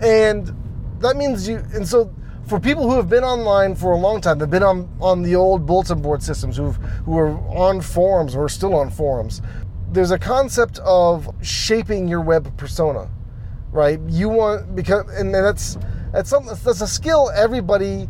And 0.00 0.52
that 1.00 1.16
means 1.16 1.48
you, 1.48 1.62
and 1.74 1.86
so 1.86 2.14
for 2.46 2.60
people 2.60 2.88
who 2.88 2.96
have 2.96 3.08
been 3.08 3.24
online 3.24 3.74
for 3.74 3.92
a 3.92 3.96
long 3.96 4.20
time, 4.20 4.38
they've 4.38 4.50
been 4.50 4.62
on, 4.62 4.88
on 5.00 5.22
the 5.22 5.34
old 5.34 5.66
bulletin 5.66 6.00
board 6.00 6.22
systems, 6.22 6.56
who've, 6.56 6.76
who 7.04 7.18
are 7.18 7.38
on 7.48 7.80
forums 7.80 8.34
or 8.34 8.44
are 8.44 8.48
still 8.48 8.74
on 8.74 8.90
forums, 8.90 9.42
there's 9.94 10.10
a 10.10 10.18
concept 10.18 10.78
of 10.80 11.32
shaping 11.40 12.08
your 12.08 12.20
web 12.20 12.56
persona, 12.56 13.08
right? 13.70 14.00
You 14.08 14.28
want, 14.28 14.74
because, 14.74 15.08
and 15.14 15.32
that's, 15.32 15.78
that's 16.12 16.28
something, 16.28 16.56
that's 16.64 16.80
a 16.80 16.86
skill 16.86 17.30
everybody 17.34 18.08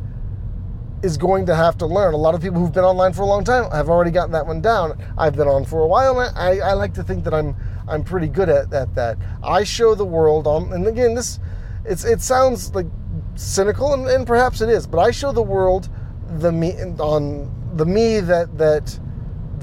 is 1.03 1.19
going 1.19 1.45
to 1.45 1.55
have 1.55 1.76
to 1.76 1.87
learn. 1.87 2.14
A 2.14 2.17
lot 2.17 2.35
of 2.35 2.41
people 2.41 2.59
who've 2.59 2.73
been 2.73 2.85
online 2.85 3.12
for 3.12 3.23
a 3.23 3.26
long 3.26 3.45
time 3.45 3.71
have 3.71 3.91
already 3.91 4.11
gotten 4.11 4.33
that 4.33 4.47
one 4.47 4.62
down. 4.62 4.99
I've 5.19 5.37
been 5.37 5.47
on 5.47 5.67
for 5.67 5.81
a 5.83 5.87
while, 5.87 6.19
and 6.21 6.37
I, 6.37 6.71
I 6.71 6.73
like 6.73 6.95
to 6.95 7.05
think 7.05 7.23
that 7.25 7.35
I'm 7.35 7.55
I'm 7.87 8.03
pretty 8.03 8.29
good 8.29 8.49
at, 8.49 8.73
at 8.73 8.95
that. 8.95 9.19
I 9.43 9.64
show 9.64 9.95
the 9.95 10.07
world 10.07 10.47
on, 10.47 10.73
and 10.73 10.87
again, 10.87 11.14
this 11.14 11.38
it's 11.85 12.07
it 12.07 12.23
sounds 12.23 12.75
like 12.75 12.87
cynical, 13.35 13.93
and, 13.93 14.09
and 14.09 14.26
perhaps 14.26 14.62
it 14.62 14.71
is, 14.71 14.87
but 14.87 14.99
I 14.99 15.11
show 15.11 15.33
the 15.33 15.43
world 15.43 15.91
the 16.38 16.50
me 16.50 16.73
on 16.99 17.53
the 17.75 17.85
me 17.85 18.21
that 18.21 18.57
that 18.57 18.99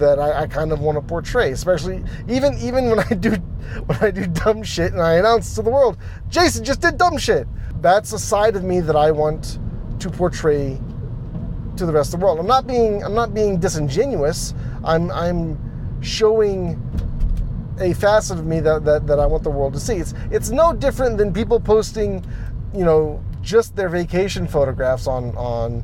that 0.02 0.20
I, 0.20 0.42
I 0.44 0.48
kind 0.48 0.72
of 0.72 0.82
want 0.82 0.98
to 0.98 1.02
portray, 1.02 1.52
especially 1.52 2.04
even 2.28 2.58
even 2.58 2.90
when 2.90 3.00
I 3.00 3.14
do 3.14 3.32
when 3.86 3.98
I 4.02 4.12
do 4.12 4.28
dumb 4.28 4.64
shit 4.64 4.92
and 4.92 5.02
I 5.02 5.14
announce 5.14 5.56
to 5.56 5.62
the 5.62 5.70
world, 5.70 5.98
Jason 6.30 6.64
just 6.66 6.82
did 6.82 6.98
dumb 6.98 7.18
shit. 7.18 7.48
That's 7.82 8.12
a 8.12 8.20
side 8.20 8.56
of 8.56 8.64
me 8.64 8.82
that 8.82 8.96
I 8.96 9.12
want 9.12 9.60
to 10.00 10.10
portray 10.10 10.80
to 11.78 11.86
the 11.86 11.94
rest 11.94 12.14
of 12.14 12.20
the 12.20 12.26
world. 12.26 12.40
I'm 12.40 12.48
not 12.48 12.68
being 12.68 13.04
I'm 13.04 13.16
not 13.16 13.34
being 13.34 13.60
disingenuous. 13.60 14.54
I'm 14.84 15.10
I'm 15.12 15.58
showing 16.02 16.82
a 17.80 17.94
facet 17.94 18.38
of 18.38 18.46
me 18.46 18.60
that, 18.60 18.86
that, 18.86 19.08
that 19.08 19.20
I 19.20 19.26
want 19.26 19.44
the 19.44 19.50
world 19.50 19.74
to 19.74 19.80
see. 19.80 19.96
It's 19.96 20.14
it's 20.32 20.50
no 20.50 20.74
different 20.74 21.18
than 21.18 21.34
people 21.34 21.60
posting, 21.60 22.26
you 22.74 22.84
know, 22.84 23.24
just 23.42 23.76
their 23.76 23.90
vacation 23.90 24.48
photographs 24.48 25.08
on 25.08 25.36
on 25.38 25.84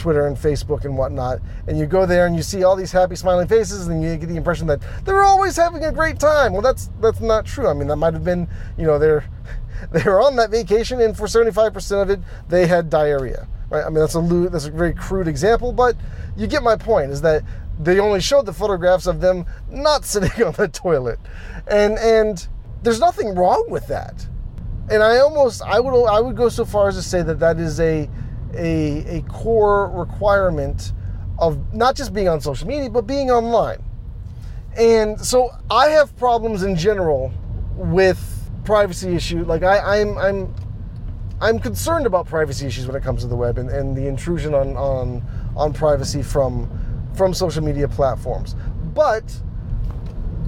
Twitter 0.00 0.26
and 0.26 0.36
Facebook 0.36 0.84
and 0.84 0.96
whatnot, 0.96 1.40
and 1.68 1.78
you 1.78 1.86
go 1.86 2.06
there 2.06 2.26
and 2.26 2.34
you 2.34 2.42
see 2.42 2.64
all 2.64 2.74
these 2.74 2.90
happy 2.90 3.14
smiling 3.14 3.46
faces, 3.46 3.86
and 3.86 4.02
you 4.02 4.16
get 4.16 4.28
the 4.28 4.36
impression 4.36 4.66
that 4.66 4.80
they're 5.04 5.22
always 5.22 5.56
having 5.56 5.84
a 5.84 5.92
great 5.92 6.18
time. 6.18 6.52
Well, 6.52 6.62
that's 6.62 6.90
that's 7.00 7.20
not 7.20 7.44
true. 7.46 7.68
I 7.68 7.74
mean, 7.74 7.86
that 7.88 7.96
might 7.96 8.14
have 8.14 8.24
been, 8.24 8.48
you 8.78 8.86
know, 8.86 8.98
they're 8.98 9.24
they 9.92 10.02
were 10.02 10.22
on 10.22 10.36
that 10.36 10.50
vacation, 10.50 11.00
and 11.00 11.16
for 11.16 11.26
75% 11.26 12.02
of 12.02 12.10
it, 12.10 12.20
they 12.48 12.66
had 12.66 12.90
diarrhea. 12.90 13.46
Right? 13.68 13.84
I 13.84 13.88
mean, 13.88 14.00
that's 14.00 14.14
a 14.14 14.48
that's 14.50 14.66
a 14.66 14.70
very 14.70 14.94
crude 14.94 15.28
example, 15.28 15.72
but 15.72 15.96
you 16.36 16.46
get 16.46 16.62
my 16.62 16.76
point. 16.76 17.12
Is 17.12 17.20
that 17.20 17.44
they 17.78 18.00
only 18.00 18.20
showed 18.20 18.46
the 18.46 18.52
photographs 18.52 19.06
of 19.06 19.20
them 19.20 19.46
not 19.70 20.04
sitting 20.12 20.44
on 20.44 20.54
the 20.54 20.68
toilet, 20.68 21.18
and 21.66 21.98
and 21.98 22.48
there's 22.82 23.00
nothing 23.00 23.34
wrong 23.34 23.66
with 23.68 23.86
that. 23.88 24.26
And 24.90 25.02
I 25.02 25.18
almost 25.18 25.62
I 25.62 25.78
would 25.78 26.06
I 26.06 26.20
would 26.20 26.36
go 26.36 26.48
so 26.48 26.64
far 26.64 26.88
as 26.88 26.96
to 26.96 27.02
say 27.02 27.22
that 27.22 27.38
that 27.40 27.60
is 27.60 27.78
a 27.78 28.08
a, 28.54 29.18
a 29.18 29.22
core 29.22 29.90
requirement 29.90 30.92
of 31.38 31.74
not 31.74 31.96
just 31.96 32.12
being 32.12 32.28
on 32.28 32.40
social 32.40 32.66
media 32.66 32.90
but 32.90 33.06
being 33.06 33.30
online. 33.30 33.82
And 34.76 35.20
so 35.20 35.50
I 35.70 35.88
have 35.88 36.16
problems 36.16 36.62
in 36.62 36.76
general 36.76 37.32
with 37.74 38.50
privacy 38.64 39.14
issue. 39.14 39.44
Like 39.44 39.62
I, 39.62 40.00
I'm 40.00 40.16
I'm 40.18 40.54
I'm 41.40 41.58
concerned 41.58 42.06
about 42.06 42.26
privacy 42.26 42.66
issues 42.66 42.86
when 42.86 42.94
it 42.94 43.02
comes 43.02 43.22
to 43.22 43.26
the 43.26 43.36
web 43.36 43.58
and, 43.58 43.70
and 43.70 43.96
the 43.96 44.06
intrusion 44.06 44.54
on, 44.54 44.76
on 44.76 45.24
on 45.56 45.72
privacy 45.72 46.22
from 46.22 46.70
from 47.14 47.34
social 47.34 47.62
media 47.62 47.88
platforms. 47.88 48.54
But 48.94 49.24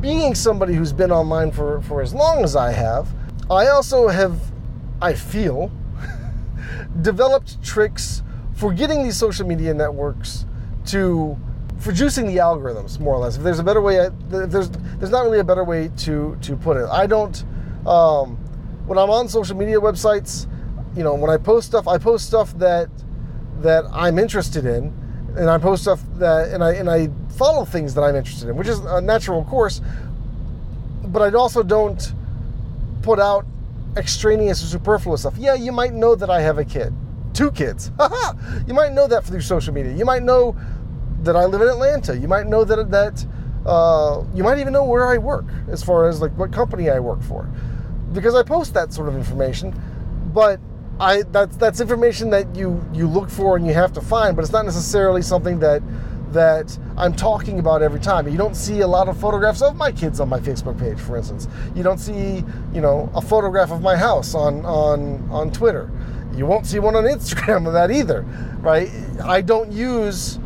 being 0.02 0.34
somebody 0.34 0.74
who's 0.74 0.92
been 0.92 1.12
online 1.12 1.52
for, 1.52 1.80
for 1.82 2.02
as 2.02 2.12
long 2.12 2.42
as 2.42 2.56
I 2.56 2.72
have, 2.72 3.08
I 3.50 3.68
also 3.68 4.08
have, 4.08 4.38
I 5.00 5.14
feel, 5.14 5.70
developed 7.00 7.62
tricks 7.62 8.22
for 8.54 8.72
getting 8.72 9.02
these 9.02 9.16
social 9.16 9.46
media 9.46 9.74
networks 9.74 10.46
to 10.86 11.38
for 11.78 11.90
juicing 11.90 12.26
the 12.26 12.36
algorithms 12.36 13.00
more 13.00 13.14
or 13.14 13.18
less. 13.18 13.36
If 13.36 13.42
there's 13.42 13.58
a 13.58 13.64
better 13.64 13.80
way, 13.80 14.08
there's 14.28 14.70
there's 14.70 15.10
not 15.10 15.24
really 15.24 15.40
a 15.40 15.44
better 15.44 15.64
way 15.64 15.90
to 15.98 16.38
to 16.40 16.56
put 16.56 16.76
it. 16.76 16.88
I 16.88 17.06
don't 17.06 17.44
um, 17.86 18.36
when 18.86 18.98
I'm 18.98 19.10
on 19.10 19.28
social 19.28 19.56
media 19.56 19.80
websites, 19.80 20.46
you 20.96 21.02
know, 21.02 21.14
when 21.14 21.30
I 21.30 21.36
post 21.36 21.68
stuff, 21.68 21.88
I 21.88 21.98
post 21.98 22.26
stuff 22.26 22.56
that 22.58 22.88
that 23.60 23.84
I'm 23.92 24.18
interested 24.18 24.66
in, 24.66 24.92
and 25.36 25.48
I 25.48 25.58
post 25.58 25.82
stuff 25.82 26.00
that 26.18 26.50
and 26.52 26.62
I 26.62 26.74
and 26.74 26.90
I 26.90 27.08
follow 27.36 27.64
things 27.64 27.94
that 27.94 28.02
I'm 28.02 28.16
interested 28.16 28.48
in, 28.48 28.56
which 28.56 28.68
is 28.68 28.78
a 28.80 29.00
natural 29.00 29.44
course. 29.44 29.80
But 31.04 31.22
I 31.22 31.36
also 31.36 31.62
don't 31.62 32.12
put 33.02 33.18
out 33.18 33.44
extraneous 33.96 34.62
or 34.62 34.66
superfluous 34.66 35.22
stuff. 35.22 35.36
Yeah, 35.36 35.54
you 35.54 35.72
might 35.72 35.92
know 35.92 36.14
that 36.14 36.30
I 36.30 36.40
have 36.40 36.58
a 36.58 36.64
kid, 36.64 36.94
two 37.34 37.50
kids. 37.50 37.90
you 38.66 38.74
might 38.74 38.92
know 38.92 39.06
that 39.06 39.24
through 39.24 39.40
social 39.40 39.72
media. 39.74 39.94
You 39.94 40.04
might 40.04 40.22
know 40.22 40.56
that 41.22 41.36
I 41.36 41.44
live 41.44 41.60
in 41.62 41.68
Atlanta. 41.68 42.16
You 42.16 42.28
might 42.28 42.46
know 42.46 42.64
that 42.64 42.90
that 42.90 43.26
uh, 43.66 44.24
you 44.34 44.42
might 44.42 44.58
even 44.58 44.72
know 44.72 44.84
where 44.84 45.06
I 45.06 45.18
work, 45.18 45.44
as 45.68 45.82
far 45.82 46.08
as 46.08 46.20
like 46.20 46.32
what 46.36 46.52
company 46.52 46.90
I 46.90 46.98
work 46.98 47.22
for 47.22 47.48
because 48.12 48.34
I 48.34 48.42
post 48.42 48.74
that 48.74 48.92
sort 48.92 49.08
of 49.08 49.16
information, 49.16 49.74
but 50.32 50.60
I 51.00 51.22
that's 51.22 51.56
that's 51.56 51.80
information 51.80 52.30
that 52.30 52.54
you 52.54 52.84
you 52.92 53.06
look 53.06 53.30
for 53.30 53.56
and 53.56 53.66
you 53.66 53.74
have 53.74 53.92
to 53.94 54.00
find, 54.00 54.36
but 54.36 54.42
it's 54.42 54.52
not 54.52 54.64
necessarily 54.64 55.22
something 55.22 55.58
that 55.60 55.82
that 56.32 56.76
I'm 56.96 57.14
talking 57.14 57.58
about 57.58 57.82
every 57.82 58.00
time. 58.00 58.28
You 58.28 58.38
don't 58.38 58.56
see 58.56 58.80
a 58.80 58.86
lot 58.86 59.08
of 59.08 59.18
photographs 59.18 59.62
of 59.62 59.76
my 59.76 59.92
kids 59.92 60.20
on 60.20 60.28
my 60.28 60.40
Facebook 60.40 60.78
page, 60.78 60.98
for 60.98 61.16
instance. 61.16 61.48
You 61.74 61.82
don't 61.82 61.98
see, 61.98 62.44
you 62.72 62.80
know, 62.80 63.10
a 63.14 63.20
photograph 63.20 63.70
of 63.70 63.82
my 63.82 63.96
house 63.96 64.34
on 64.34 64.64
on 64.64 65.28
on 65.30 65.50
Twitter. 65.52 65.90
You 66.34 66.46
won't 66.46 66.66
see 66.66 66.78
one 66.78 66.96
on 66.96 67.04
Instagram 67.16 67.66
of 67.66 67.72
that 67.74 67.90
either, 67.90 68.22
right? 68.60 68.90
I 69.22 69.40
don't 69.40 69.70
use 69.70 70.38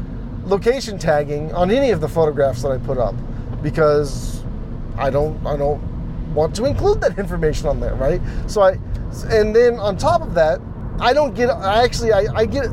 location 0.45 0.99
tagging 0.99 1.53
on 1.53 1.71
any 1.71 1.91
of 1.91 2.01
the 2.01 2.09
photographs 2.09 2.63
that 2.63 2.71
I 2.71 2.79
put 2.79 2.99
up 2.99 3.15
because 3.63 4.43
I 4.97 5.11
don't 5.11 5.45
I 5.47 5.57
don't 5.57 5.83
want 6.35 6.55
to 6.57 6.65
include 6.65 7.01
that 7.01 7.19
information 7.25 7.67
on 7.69 7.81
there, 7.81 7.95
right? 7.95 8.21
So 8.47 8.63
I, 8.63 8.79
and 9.31 9.55
then 9.55 9.79
on 9.81 9.97
top 9.97 10.21
of 10.21 10.35
that, 10.35 10.61
I 10.99 11.13
don't 11.13 11.35
get, 11.35 11.51
I 11.51 11.83
actually, 11.85 12.13
I, 12.13 12.27
I 12.35 12.47
get 12.47 12.71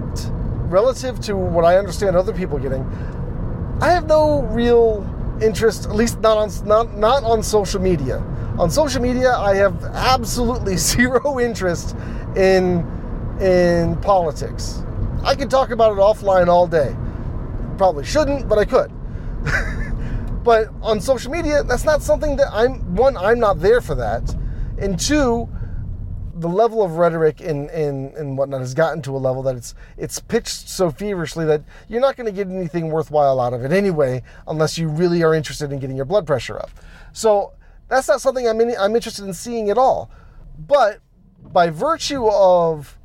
relative 0.70 1.20
to 1.22 1.36
what 1.36 1.66
I 1.66 1.78
understand 1.78 2.16
other 2.16 2.34
people 2.34 2.58
getting. 2.58 2.84
I 3.82 3.90
have 3.90 4.08
no 4.08 4.44
real 4.44 5.08
interest, 5.42 5.86
at 5.86 5.96
least 5.96 6.20
not 6.22 6.38
on, 6.38 6.68
not, 6.68 6.98
not 6.98 7.24
on 7.24 7.44
social 7.44 7.82
media. 7.82 8.20
On 8.60 8.70
social 8.70 9.02
media, 9.02 9.32
I 9.32 9.56
have 9.56 9.84
absolutely 9.84 10.78
zero 10.92 11.40
interest 11.40 11.96
in, 12.36 12.86
in 13.40 13.98
politics. 14.02 14.84
I 15.24 15.36
could 15.36 15.50
talk 15.50 15.72
about 15.72 15.94
it 15.94 16.00
offline 16.00 16.48
all 16.48 16.68
day. 16.68 16.96
Probably 17.78 18.06
shouldn't, 18.06 18.48
but 18.48 18.58
I 18.60 18.66
could. 18.66 18.92
But 20.44 20.70
on 20.82 21.00
social 21.00 21.32
media, 21.32 21.64
that's 21.64 21.86
not 21.86 22.02
something 22.02 22.36
that 22.36 22.48
I'm 22.52 22.96
one, 22.96 23.16
I'm 23.16 23.40
not 23.40 23.60
there 23.62 23.80
for 23.80 23.96
that. 23.96 24.36
And 24.78 25.00
two, 25.00 25.48
the 26.36 26.50
level 26.50 26.82
of 26.82 26.98
rhetoric 26.98 27.42
and, 27.42 27.70
and, 27.70 28.14
and 28.16 28.38
whatnot 28.38 28.60
has 28.62 28.74
gotten 28.74 29.02
to 29.04 29.16
a 29.16 29.20
level 29.20 29.44
that 29.44 29.56
it's 29.56 29.76
it's 29.98 30.20
pitched 30.20 30.68
so 30.68 30.90
feverishly 30.90 31.46
that 31.46 31.64
you're 31.88 32.02
not 32.02 32.16
going 32.16 32.26
to 32.26 32.32
get 32.32 32.48
anything 32.48 32.90
worthwhile 32.90 33.40
out 33.40 33.54
of 33.54 33.64
it 33.64 33.72
anyway, 33.72 34.22
unless 34.48 34.78
you 34.78 34.88
really 34.88 35.24
are 35.24 35.34
interested 35.34 35.72
in 35.72 35.80
getting 35.80 35.96
your 35.96 36.06
blood 36.06 36.26
pressure 36.26 36.58
up. 36.58 36.72
So 37.12 37.54
that's 37.88 38.08
not 38.08 38.22
something 38.22 38.48
I'm 38.48 38.60
in, 38.62 38.76
I'm 38.80 38.96
interested 38.96 39.26
in 39.26 39.34
seeing 39.34 39.70
at 39.70 39.78
all. 39.78 40.10
But 40.58 41.00
by 41.42 41.70
virtue 41.70 42.28
of 42.28 42.98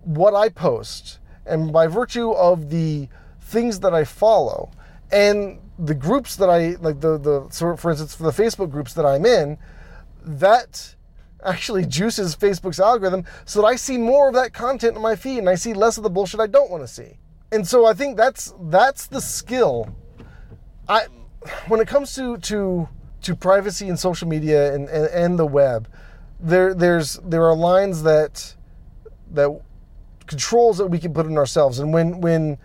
what 0.00 0.34
I 0.34 0.48
post 0.48 1.18
and 1.46 1.72
by 1.72 1.86
virtue 1.86 2.30
of 2.32 2.70
the 2.70 3.08
things 3.40 3.80
that 3.80 3.94
I 3.94 4.04
follow 4.04 4.70
and 5.12 5.60
the 5.78 5.94
groups 5.94 6.36
that 6.36 6.48
I 6.48 6.76
like 6.80 7.00
the 7.00 7.18
the 7.18 7.76
for 7.76 7.90
instance 7.90 8.14
for 8.14 8.22
the 8.22 8.42
Facebook 8.42 8.70
groups 8.70 8.94
that 8.94 9.04
I'm 9.04 9.26
in, 9.26 9.58
that 10.22 10.94
actually 11.44 11.84
juices 11.86 12.34
Facebook's 12.34 12.80
algorithm 12.80 13.24
so 13.44 13.60
that 13.60 13.66
I 13.66 13.76
see 13.76 13.98
more 13.98 14.28
of 14.28 14.34
that 14.34 14.52
content 14.52 14.96
in 14.96 15.02
my 15.02 15.16
feed 15.16 15.38
and 15.38 15.48
I 15.48 15.54
see 15.54 15.74
less 15.74 15.96
of 15.96 16.02
the 16.02 16.10
bullshit 16.10 16.40
I 16.40 16.46
don't 16.46 16.70
want 16.70 16.82
to 16.82 16.88
see. 16.88 17.18
And 17.52 17.66
so 17.66 17.86
I 17.86 17.94
think 17.94 18.16
that's 18.16 18.54
that's 18.62 19.06
the 19.06 19.20
skill. 19.20 19.94
I 20.88 21.06
when 21.68 21.80
it 21.80 21.88
comes 21.88 22.14
to 22.16 22.38
to 22.38 22.88
to 23.22 23.36
privacy 23.36 23.88
and 23.88 23.98
social 23.98 24.28
media 24.28 24.74
and, 24.74 24.88
and, 24.88 25.06
and 25.06 25.38
the 25.38 25.46
web, 25.46 25.88
there 26.40 26.74
there's 26.74 27.14
there 27.24 27.44
are 27.44 27.54
lines 27.54 28.02
that 28.02 28.54
that 29.30 29.50
controls 30.26 30.78
that 30.78 30.86
we 30.86 30.98
can 30.98 31.12
put 31.14 31.26
in 31.26 31.38
ourselves. 31.38 31.78
And 31.78 31.92
when 31.92 32.20
when 32.20 32.58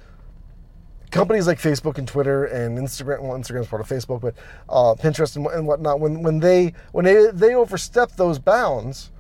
companies 1.12 1.48
like 1.48 1.60
Facebook 1.60 1.98
and 1.98 2.08
Twitter 2.08 2.46
and 2.46 2.78
Instagram, 2.78 3.22
well, 3.22 3.38
Instagram's 3.38 3.68
part 3.68 3.82
of 3.82 3.88
Facebook, 3.88 4.22
but 4.22 4.36
uh, 4.68 4.96
Pinterest 4.96 5.36
and, 5.36 5.46
and, 5.48 5.66
whatnot, 5.66 6.00
when, 6.00 6.22
when 6.22 6.40
they 6.40 6.74
when 6.92 7.06
they, 7.06 7.32
they 7.32 7.56
overstep 7.56 8.12
those 8.14 8.40
bounds, 8.40 9.12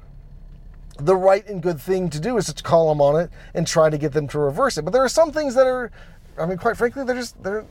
the 0.98 1.15
right 1.15 1.46
and 1.48 1.62
good 1.62 1.79
thing 1.79 2.10
to 2.10 2.19
do 2.19 2.38
is 2.38 2.51
to 2.53 2.63
call 2.63 2.89
them 2.89 3.01
on 3.01 3.19
it 3.19 3.29
and 3.53 3.65
try 3.65 3.89
to 3.89 3.98
get 3.98 4.12
them 4.13 4.27
to 4.27 4.39
reverse 4.39 4.77
it. 4.77 4.84
But 4.84 4.91
there 4.91 5.03
are 5.03 5.10
some 5.10 5.31
things 5.31 5.55
that 5.55 5.65
are, 5.65 5.91
I 6.38 6.46
mean, 6.46 6.58
quite 6.58 6.77
frankly, 6.77 7.03
they're 7.03 7.15
just 7.15 7.41
they're 7.41 7.65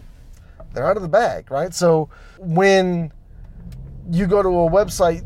they're 0.73 0.87
out 0.87 0.97
of 0.97 1.03
the 1.03 1.09
bag, 1.09 1.51
right? 1.51 1.73
So 1.73 2.09
when 2.39 3.13
you 4.11 4.27
go 4.27 4.43
to 4.43 4.49
a 4.49 4.71
website 4.71 5.25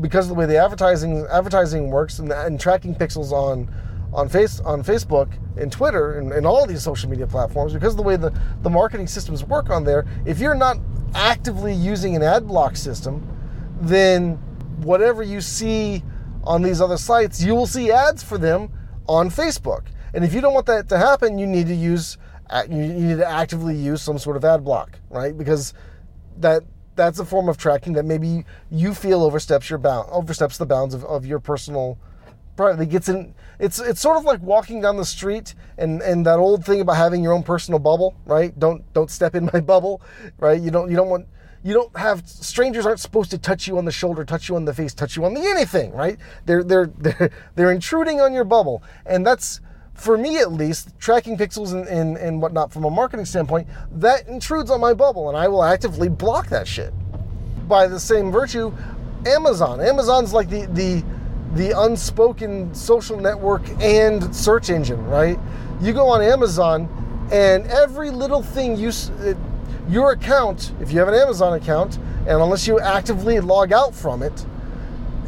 because 0.00 0.26
of 0.26 0.28
the 0.28 0.34
way 0.34 0.46
the 0.46 0.56
advertising 0.56 1.26
advertising 1.30 1.90
works 1.90 2.18
and, 2.18 2.32
and 2.32 2.60
tracking 2.60 2.94
pixels 2.94 3.32
on 3.32 3.72
on 4.12 4.28
face 4.28 4.60
on 4.60 4.82
Facebook 4.82 5.30
and 5.56 5.70
Twitter 5.70 6.18
and, 6.18 6.32
and 6.32 6.46
all 6.46 6.66
these 6.66 6.82
social 6.82 7.10
media 7.10 7.26
platforms 7.26 7.72
because 7.72 7.92
of 7.92 7.96
the 7.96 8.02
way 8.02 8.16
the, 8.16 8.32
the 8.62 8.70
marketing 8.70 9.06
systems 9.06 9.44
work 9.44 9.70
on 9.70 9.84
there, 9.84 10.06
if 10.24 10.38
you're 10.38 10.54
not 10.54 10.78
actively 11.14 11.74
using 11.74 12.16
an 12.16 12.22
ad 12.22 12.46
block 12.46 12.76
system, 12.76 13.26
then 13.80 14.34
whatever 14.78 15.22
you 15.22 15.40
see 15.40 16.02
on 16.44 16.62
these 16.62 16.80
other 16.80 16.96
sites, 16.96 17.42
you 17.42 17.54
will 17.54 17.66
see 17.66 17.90
ads 17.90 18.22
for 18.22 18.38
them 18.38 18.70
on 19.06 19.30
Facebook. 19.30 19.86
And 20.14 20.24
if 20.24 20.32
you 20.32 20.40
don't 20.40 20.54
want 20.54 20.66
that 20.66 20.88
to 20.88 20.98
happen, 20.98 21.38
you 21.38 21.46
need 21.46 21.66
to 21.66 21.74
use 21.74 22.16
you 22.70 22.78
need 22.78 23.18
to 23.18 23.28
actively 23.28 23.76
use 23.76 24.00
some 24.00 24.18
sort 24.18 24.36
of 24.36 24.44
ad 24.44 24.64
block, 24.64 24.98
right? 25.10 25.36
Because 25.36 25.74
that 26.38 26.62
that's 26.94 27.18
a 27.18 27.24
form 27.24 27.48
of 27.48 27.58
tracking 27.58 27.92
that 27.92 28.04
maybe 28.04 28.44
you 28.70 28.94
feel 28.94 29.22
oversteps 29.22 29.70
your 29.70 29.78
bound 29.78 30.08
oversteps 30.10 30.58
the 30.58 30.66
bounds 30.66 30.94
of, 30.94 31.04
of 31.04 31.24
your 31.24 31.38
personal 31.38 31.98
privacy. 32.58 32.84
Gets 32.84 33.08
in 33.08 33.34
it's 33.58 33.78
it's 33.78 34.00
sort 34.02 34.18
of 34.18 34.24
like 34.24 34.42
walking 34.42 34.82
down 34.82 34.98
the 34.98 35.06
street 35.06 35.54
and 35.78 36.02
and 36.02 36.26
that 36.26 36.38
old 36.38 36.66
thing 36.66 36.82
about 36.82 36.96
having 36.96 37.22
your 37.22 37.32
own 37.32 37.42
personal 37.42 37.78
bubble, 37.78 38.14
right? 38.26 38.58
Don't 38.58 38.92
don't 38.92 39.10
step 39.10 39.34
in 39.34 39.48
my 39.50 39.60
bubble, 39.72 40.02
right? 40.38 40.60
You 40.60 40.70
don't 40.70 40.90
you 40.90 40.96
don't 40.96 41.08
want 41.08 41.26
you 41.64 41.72
don't 41.72 41.96
have 41.96 42.28
strangers 42.28 42.84
aren't 42.84 43.00
supposed 43.00 43.30
to 43.30 43.38
touch 43.38 43.66
you 43.66 43.78
on 43.78 43.86
the 43.86 43.92
shoulder, 43.92 44.24
touch 44.24 44.48
you 44.50 44.56
on 44.56 44.66
the 44.66 44.74
face, 44.74 44.92
touch 44.92 45.16
you 45.16 45.24
on 45.24 45.32
the 45.32 45.40
anything, 45.40 45.92
right? 45.92 46.18
They're 46.44 46.62
they're 46.62 46.86
they're, 46.98 47.30
they're 47.54 47.72
intruding 47.72 48.20
on 48.20 48.34
your 48.34 48.44
bubble, 48.44 48.82
and 49.06 49.26
that's 49.26 49.60
for 49.94 50.16
me 50.16 50.38
at 50.38 50.52
least, 50.52 50.96
tracking 51.00 51.36
pixels 51.36 51.72
and, 51.72 51.88
and, 51.88 52.16
and 52.16 52.40
whatnot 52.40 52.72
from 52.72 52.84
a 52.84 52.90
marketing 52.90 53.26
standpoint, 53.26 53.66
that 53.90 54.28
intrudes 54.28 54.70
on 54.70 54.80
my 54.80 54.94
bubble, 54.94 55.28
and 55.28 55.36
I 55.36 55.48
will 55.48 55.64
actively 55.64 56.08
block 56.08 56.50
that 56.50 56.68
shit. 56.68 56.94
By 57.66 57.88
the 57.88 57.98
same 57.98 58.30
virtue, 58.30 58.72
Amazon. 59.26 59.80
Amazon's 59.80 60.32
like 60.32 60.48
the 60.48 60.66
the 60.66 61.02
the 61.54 61.78
unspoken 61.80 62.74
social 62.74 63.18
network 63.18 63.62
and 63.80 64.34
search 64.34 64.70
engine, 64.70 65.04
right? 65.06 65.38
You 65.80 65.92
go 65.92 66.08
on 66.08 66.22
Amazon, 66.22 66.88
and 67.32 67.66
every 67.66 68.10
little 68.10 68.42
thing 68.42 68.76
you 68.76 68.88
uh, 68.88 69.34
your 69.88 70.12
account, 70.12 70.72
if 70.80 70.92
you 70.92 70.98
have 70.98 71.08
an 71.08 71.14
Amazon 71.14 71.54
account, 71.54 71.96
and 71.96 72.42
unless 72.42 72.66
you 72.66 72.78
actively 72.78 73.40
log 73.40 73.72
out 73.72 73.94
from 73.94 74.22
it, 74.22 74.44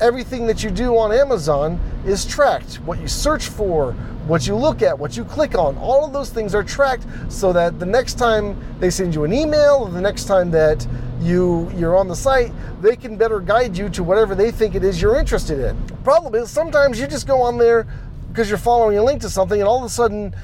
everything 0.01 0.47
that 0.47 0.63
you 0.63 0.71
do 0.71 0.99
on 0.99 1.13
Amazon 1.13 1.81
is 2.05 2.27
tracked. 2.27 2.75
What 2.77 3.01
you 3.01 3.09
search 3.09 3.49
for, 3.49 3.95
what 4.31 4.47
you 4.47 4.55
look 4.55 4.81
at, 4.81 4.97
what 4.97 5.17
you 5.17 5.25
click 5.25 5.57
on, 5.57 5.77
all 5.79 6.05
of 6.07 6.13
those 6.13 6.31
things 6.31 6.55
are 6.55 6.63
tracked 6.63 7.05
so 7.29 7.53
that 7.53 7.81
the 7.81 7.87
next 7.87 8.15
time 8.15 8.57
they 8.79 8.89
send 8.89 9.15
you 9.15 9.25
an 9.25 9.33
email 9.33 9.81
or 9.83 9.91
the 9.91 10.01
next 10.01 10.25
time 10.25 10.51
that 10.53 10.87
you 11.21 11.71
you're 11.77 11.97
on 11.97 12.09
the 12.09 12.17
site, 12.17 12.53
they 12.81 12.97
can 12.97 13.17
better 13.17 13.41
guide 13.41 13.77
you 13.77 13.89
to 13.91 14.03
whatever 14.05 14.35
they 14.35 14.51
think 14.51 14.75
it 14.75 14.85
is 14.85 15.03
you're 15.03 15.19
interested 15.19 15.59
in. 15.59 15.77
Problem 16.05 16.35
is 16.35 16.49
sometimes 16.51 16.99
you 16.99 17.07
just 17.07 17.27
go 17.27 17.43
on 17.43 17.59
there 17.59 17.87
because 18.29 18.49
you're 18.49 18.59
following 18.59 18.97
a 18.97 19.03
link 19.03 19.21
to 19.21 19.29
something 19.29 19.61
and 19.61 19.69
all 19.69 19.79
of 19.79 19.85
a 19.85 19.89
sudden 19.89 20.35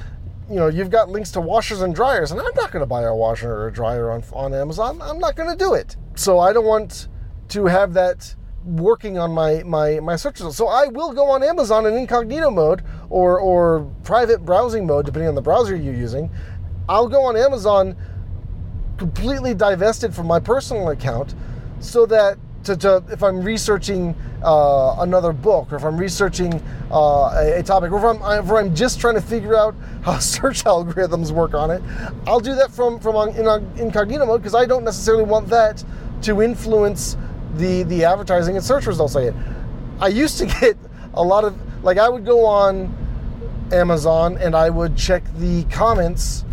you 0.49 0.55
know, 0.55 0.67
you've 0.67 0.89
got 0.89 1.09
links 1.09 1.31
to 1.31 1.41
washers 1.41 1.81
and 1.81 1.93
dryers, 1.93 2.31
and 2.31 2.39
I'm 2.39 2.55
not 2.55 2.71
going 2.71 2.81
to 2.81 2.85
buy 2.85 3.03
a 3.03 3.13
washer 3.13 3.51
or 3.51 3.67
a 3.67 3.71
dryer 3.71 4.11
on, 4.11 4.23
on 4.31 4.53
Amazon. 4.53 5.01
I'm 5.01 5.19
not 5.19 5.35
going 5.35 5.49
to 5.49 5.57
do 5.57 5.73
it. 5.73 5.97
So 6.15 6.39
I 6.39 6.53
don't 6.53 6.65
want 6.65 7.09
to 7.49 7.65
have 7.65 7.93
that 7.95 8.33
working 8.67 9.17
on 9.17 9.31
my, 9.31 9.63
my, 9.63 9.99
my 9.99 10.15
search 10.15 10.39
results. 10.39 10.57
So 10.57 10.67
I 10.67 10.87
will 10.87 11.13
go 11.13 11.29
on 11.29 11.41
Amazon 11.41 11.85
in 11.85 11.93
incognito 11.95 12.51
mode 12.51 12.83
or, 13.09 13.39
or 13.39 13.91
private 14.03 14.45
browsing 14.45 14.85
mode, 14.85 15.05
depending 15.05 15.29
on 15.29 15.35
the 15.35 15.41
browser 15.41 15.75
you're 15.75 15.95
using. 15.95 16.29
I'll 16.89 17.07
go 17.07 17.23
on 17.23 17.37
Amazon 17.37 17.95
completely 18.97 19.53
divested 19.53 20.13
from 20.13 20.27
my 20.27 20.39
personal 20.39 20.89
account 20.89 21.35
so 21.79 22.05
that 22.07 22.37
to, 22.63 22.75
to 22.75 23.03
if 23.09 23.23
I'm 23.23 23.41
researching 23.41 24.15
uh, 24.43 24.97
another 24.99 25.31
book, 25.31 25.71
or 25.71 25.77
if 25.77 25.83
I'm 25.83 25.97
researching 25.97 26.53
uh, 26.91 27.31
a, 27.33 27.59
a, 27.59 27.63
topic, 27.63 27.91
or 27.91 27.97
if 27.97 28.21
I'm, 28.21 28.43
if 28.43 28.51
I'm 28.51 28.75
just 28.75 28.99
trying 28.99 29.15
to 29.15 29.21
figure 29.21 29.55
out 29.55 29.75
how 30.03 30.17
search 30.19 30.63
algorithms 30.65 31.31
work 31.31 31.53
on 31.53 31.71
it, 31.71 31.81
I'll 32.25 32.39
do 32.39 32.55
that 32.55 32.71
from 32.71 32.99
from 32.99 33.15
on, 33.15 33.29
in 33.29 33.79
incognito 33.79 34.25
mode 34.25 34.41
because 34.41 34.55
I 34.55 34.65
don't 34.65 34.83
necessarily 34.83 35.23
want 35.23 35.47
that 35.49 35.83
to 36.23 36.41
influence 36.41 37.15
the 37.57 37.83
the 37.83 38.05
advertising 38.05 38.55
and 38.55 38.63
search 38.63 38.85
results 38.85 39.15
I 39.15 39.25
get. 39.25 39.35
I 39.99 40.07
used 40.07 40.37
to 40.39 40.45
get 40.61 40.77
a 41.13 41.23
lot 41.23 41.43
of 41.43 41.55
like 41.83 41.97
I 41.97 42.09
would 42.09 42.25
go 42.25 42.45
on 42.45 42.95
Amazon 43.71 44.37
and 44.37 44.55
I 44.55 44.69
would 44.69 44.95
check 44.95 45.23
the 45.37 45.63
comments 45.65 46.45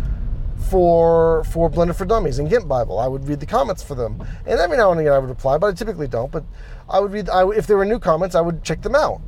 for 0.69 1.43
for 1.45 1.69
Blender 1.69 1.95
for 1.95 2.05
Dummies 2.05 2.39
and 2.39 2.49
GIMP 2.49 2.67
Bible. 2.67 2.99
I 2.99 3.07
would 3.07 3.27
read 3.27 3.39
the 3.39 3.45
comments 3.45 3.83
for 3.83 3.95
them, 3.95 4.25
and 4.45 4.59
every 4.59 4.77
now 4.77 4.91
and 4.91 4.99
again 4.99 5.13
I 5.13 5.19
would 5.19 5.29
reply, 5.29 5.57
but 5.57 5.67
I 5.67 5.73
typically 5.73 6.07
don't. 6.07 6.31
But 6.31 6.43
I 6.89 6.99
would 6.99 7.11
read. 7.11 7.29
I, 7.29 7.47
if 7.51 7.67
there 7.67 7.77
were 7.77 7.85
new 7.85 7.99
comments, 7.99 8.35
I 8.35 8.41
would 8.41 8.63
check 8.63 8.81
them 8.81 8.95
out. 8.95 9.21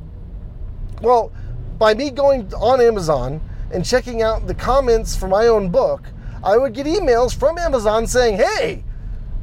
Well, 1.00 1.32
by 1.78 1.94
me 1.94 2.10
going 2.10 2.52
on 2.54 2.80
Amazon 2.80 3.40
and 3.72 3.84
checking 3.84 4.22
out 4.22 4.46
the 4.46 4.54
comments 4.54 5.14
for 5.14 5.28
my 5.28 5.46
own 5.46 5.70
book, 5.70 6.02
I 6.42 6.56
would 6.56 6.74
get 6.74 6.86
emails 6.86 7.34
from 7.34 7.58
Amazon 7.58 8.06
saying, 8.06 8.36
"Hey, 8.36 8.84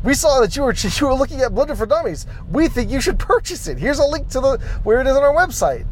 we 0.05 0.13
saw 0.13 0.39
that 0.39 0.55
you 0.55 0.63
were 0.63 0.73
you 0.77 1.07
were 1.07 1.13
looking 1.13 1.41
at 1.41 1.51
Blender 1.51 1.75
for 1.75 1.85
Dummies. 1.85 2.27
We 2.49 2.67
think 2.67 2.91
you 2.91 3.01
should 3.01 3.19
purchase 3.19 3.67
it. 3.67 3.77
Here's 3.77 3.99
a 3.99 4.05
link 4.05 4.29
to 4.29 4.39
the 4.39 4.57
where 4.83 5.01
it 5.01 5.07
is 5.07 5.15
on 5.15 5.23
our 5.23 5.33
website." 5.33 5.85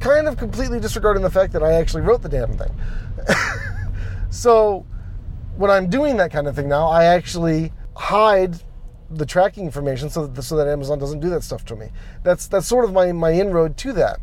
Kind 0.00 0.28
of 0.28 0.36
completely 0.36 0.78
disregarding 0.78 1.22
the 1.22 1.30
fact 1.30 1.52
that 1.54 1.62
I 1.62 1.72
actually 1.72 2.02
wrote 2.02 2.20
the 2.22 2.28
damn 2.28 2.52
thing. 2.52 2.70
so 4.30 4.84
when 5.56 5.70
I'm 5.70 5.88
doing 5.88 6.18
that 6.18 6.30
kind 6.30 6.46
of 6.46 6.54
thing 6.54 6.68
now, 6.68 6.88
I 6.88 7.04
actually 7.04 7.72
hide 7.96 8.60
the 9.10 9.24
tracking 9.24 9.64
information 9.64 10.10
so 10.10 10.26
that 10.26 10.42
so 10.42 10.56
that 10.56 10.68
Amazon 10.68 10.98
doesn't 10.98 11.20
do 11.20 11.30
that 11.30 11.42
stuff 11.42 11.64
to 11.66 11.76
me. 11.76 11.88
That's 12.22 12.46
that's 12.46 12.66
sort 12.66 12.84
of 12.84 12.92
my 12.92 13.12
my 13.12 13.32
inroad 13.32 13.76
to 13.78 13.92
that. 13.94 14.20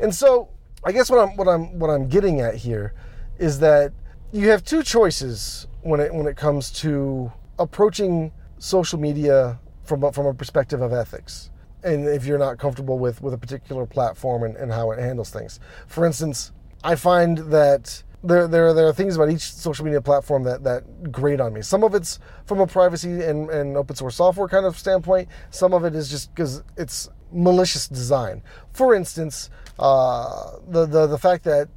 And 0.00 0.14
so 0.14 0.48
I 0.84 0.92
guess 0.92 1.10
what 1.10 1.20
I'm 1.20 1.36
what 1.36 1.48
I'm 1.48 1.78
what 1.78 1.90
I'm 1.90 2.08
getting 2.08 2.40
at 2.40 2.56
here 2.56 2.94
is 3.38 3.60
that 3.60 3.92
you 4.32 4.48
have 4.48 4.64
two 4.64 4.82
choices 4.82 5.66
when 5.82 6.00
it 6.00 6.14
when 6.14 6.26
it 6.26 6.36
comes 6.36 6.70
to 6.80 7.32
approaching 7.58 8.32
social 8.62 8.96
media 8.96 9.58
from 9.82 10.04
a, 10.04 10.12
from 10.12 10.24
a 10.26 10.32
perspective 10.32 10.80
of 10.80 10.92
ethics. 10.92 11.50
And 11.82 12.06
if 12.06 12.24
you're 12.24 12.38
not 12.38 12.58
comfortable 12.58 12.96
with, 12.96 13.20
with 13.20 13.34
a 13.34 13.38
particular 13.38 13.86
platform 13.86 14.44
and, 14.44 14.56
and 14.56 14.70
how 14.70 14.92
it 14.92 15.00
handles 15.00 15.30
things. 15.30 15.58
For 15.88 16.06
instance, 16.06 16.52
I 16.84 16.94
find 16.94 17.38
that 17.38 18.04
there, 18.22 18.46
there, 18.46 18.72
there 18.72 18.86
are 18.86 18.92
things 18.92 19.16
about 19.16 19.30
each 19.30 19.52
social 19.52 19.84
media 19.84 20.00
platform 20.00 20.44
that, 20.44 20.62
that 20.62 21.10
grate 21.10 21.40
on 21.40 21.52
me. 21.52 21.60
Some 21.60 21.82
of 21.82 21.92
it's 21.96 22.20
from 22.46 22.60
a 22.60 22.66
privacy 22.68 23.22
and, 23.22 23.50
and 23.50 23.76
open 23.76 23.96
source 23.96 24.14
software 24.14 24.46
kind 24.46 24.64
of 24.64 24.78
standpoint. 24.78 25.28
Some 25.50 25.74
of 25.74 25.84
it 25.84 25.96
is 25.96 26.08
just 26.08 26.32
because 26.32 26.62
it's 26.76 27.10
malicious 27.32 27.88
design. 27.88 28.42
For 28.74 28.94
instance, 28.94 29.50
uh, 29.80 30.58
the, 30.68 30.86
the, 30.86 31.08
the 31.08 31.18
fact 31.18 31.42
that 31.44 31.68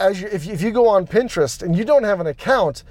as 0.00 0.22
you, 0.22 0.28
if, 0.28 0.46
you, 0.46 0.54
if 0.54 0.62
you 0.62 0.70
go 0.70 0.88
on 0.88 1.06
Pinterest 1.06 1.62
and 1.62 1.76
you 1.76 1.84
don't 1.84 2.04
have 2.04 2.20
an 2.20 2.28
account, 2.28 2.82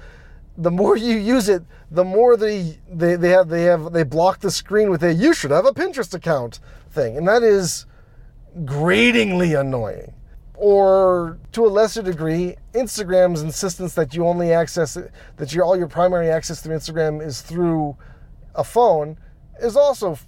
the 0.58 0.70
more 0.70 0.96
you 0.96 1.16
use 1.16 1.48
it, 1.48 1.62
the 1.90 2.04
more 2.04 2.36
they, 2.36 2.78
they, 2.92 3.16
they 3.16 3.30
have 3.30 3.48
they 3.48 3.62
have 3.62 3.92
they 3.92 4.02
block 4.02 4.40
the 4.40 4.50
screen 4.50 4.90
with 4.90 5.02
a 5.02 5.14
you 5.14 5.32
should 5.32 5.52
have 5.52 5.64
a 5.64 5.72
Pinterest 5.72 6.12
account 6.12 6.60
thing. 6.90 7.16
And 7.16 7.26
that 7.28 7.42
is 7.42 7.86
gratingly 8.64 9.54
annoying 9.54 10.12
or 10.58 11.38
to 11.52 11.64
a 11.64 11.68
lesser 11.68 12.02
degree, 12.02 12.56
Instagram's 12.74 13.42
insistence 13.42 13.94
that 13.94 14.12
you 14.14 14.26
only 14.26 14.52
access 14.52 14.98
that 15.36 15.54
your 15.54 15.64
all 15.64 15.76
your 15.76 15.86
primary 15.86 16.30
access 16.30 16.60
through 16.60 16.76
Instagram 16.76 17.24
is 17.24 17.40
through 17.40 17.96
a 18.56 18.64
phone 18.64 19.16
is 19.62 19.76
also 19.76 20.18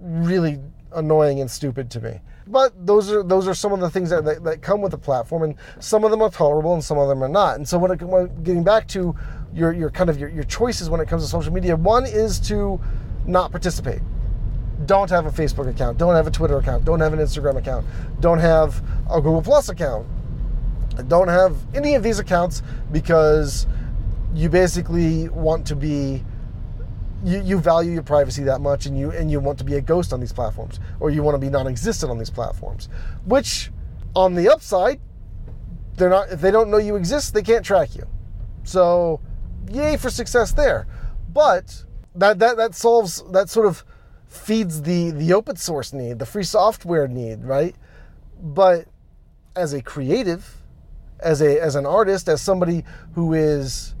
really 0.00 0.58
annoying 0.92 1.40
and 1.40 1.50
stupid 1.50 1.90
to 1.90 2.00
me. 2.00 2.20
But 2.46 2.86
those 2.86 3.10
are 3.10 3.22
those 3.22 3.48
are 3.48 3.54
some 3.54 3.72
of 3.72 3.80
the 3.80 3.88
things 3.88 4.10
that, 4.10 4.24
that, 4.26 4.44
that 4.44 4.62
come 4.62 4.82
with 4.82 4.92
the 4.92 4.98
platform, 4.98 5.42
and 5.42 5.54
some 5.80 6.04
of 6.04 6.10
them 6.10 6.20
are 6.20 6.30
tolerable 6.30 6.74
and 6.74 6.84
some 6.84 6.98
of 6.98 7.08
them 7.08 7.22
are 7.24 7.28
not. 7.28 7.56
And 7.56 7.66
so 7.66 7.78
when, 7.78 7.90
it, 7.90 8.02
when 8.02 8.42
getting 8.42 8.64
back 8.64 8.88
to 8.88 9.14
your 9.58 9.72
your 9.72 9.90
kind 9.90 10.08
of 10.08 10.18
your, 10.18 10.28
your 10.28 10.44
choices 10.44 10.88
when 10.88 11.00
it 11.00 11.08
comes 11.08 11.22
to 11.22 11.28
social 11.28 11.52
media, 11.52 11.76
one 11.76 12.06
is 12.06 12.38
to 12.40 12.80
not 13.26 13.50
participate. 13.50 14.00
Don't 14.86 15.10
have 15.10 15.26
a 15.26 15.30
Facebook 15.30 15.68
account, 15.68 15.98
don't 15.98 16.14
have 16.14 16.26
a 16.26 16.30
Twitter 16.30 16.56
account, 16.56 16.84
don't 16.84 17.00
have 17.00 17.12
an 17.12 17.18
Instagram 17.18 17.56
account, 17.56 17.84
don't 18.20 18.38
have 18.38 18.80
a 19.10 19.20
Google 19.20 19.42
Plus 19.42 19.68
account, 19.68 20.06
don't 21.08 21.28
have 21.28 21.56
any 21.74 21.94
of 21.94 22.02
these 22.02 22.18
accounts 22.18 22.62
because 22.92 23.66
you 24.34 24.48
basically 24.48 25.28
want 25.30 25.66
to 25.66 25.76
be 25.76 26.24
you, 27.24 27.42
you 27.42 27.58
value 27.58 27.92
your 27.92 28.02
privacy 28.02 28.44
that 28.44 28.60
much 28.60 28.86
and 28.86 28.96
you 28.96 29.10
and 29.10 29.30
you 29.30 29.40
want 29.40 29.58
to 29.58 29.64
be 29.64 29.74
a 29.74 29.80
ghost 29.80 30.12
on 30.12 30.20
these 30.20 30.32
platforms 30.32 30.78
or 31.00 31.10
you 31.10 31.22
want 31.22 31.34
to 31.34 31.38
be 31.38 31.50
non-existent 31.50 32.10
on 32.10 32.18
these 32.18 32.30
platforms 32.30 32.88
which 33.24 33.72
on 34.14 34.34
the 34.34 34.48
upside 34.48 35.00
they're 35.96 36.10
not 36.10 36.30
if 36.30 36.40
they 36.40 36.52
don't 36.52 36.70
know 36.70 36.76
you 36.76 36.94
exist 36.94 37.34
they 37.34 37.42
can't 37.42 37.64
track 37.64 37.94
you. 37.96 38.06
So 38.62 39.20
yay 39.70 39.96
for 39.96 40.10
success 40.10 40.52
there 40.52 40.86
but 41.32 41.84
that 42.14 42.38
that 42.38 42.56
that 42.56 42.74
solves 42.74 43.22
that 43.30 43.48
sort 43.48 43.66
of 43.66 43.84
feeds 44.26 44.82
the 44.82 45.10
the 45.10 45.32
open 45.32 45.56
source 45.56 45.92
need, 45.92 46.18
the 46.18 46.26
free 46.26 46.44
software 46.44 47.08
need, 47.08 47.44
right? 47.44 47.74
But 48.40 48.86
as 49.56 49.72
a 49.72 49.82
creative, 49.82 50.56
as 51.20 51.42
a 51.42 51.60
as 51.60 51.74
an 51.74 51.86
artist, 51.86 52.28
as 52.28 52.40
somebody 52.40 52.84
who 53.14 53.34
is 53.34 53.94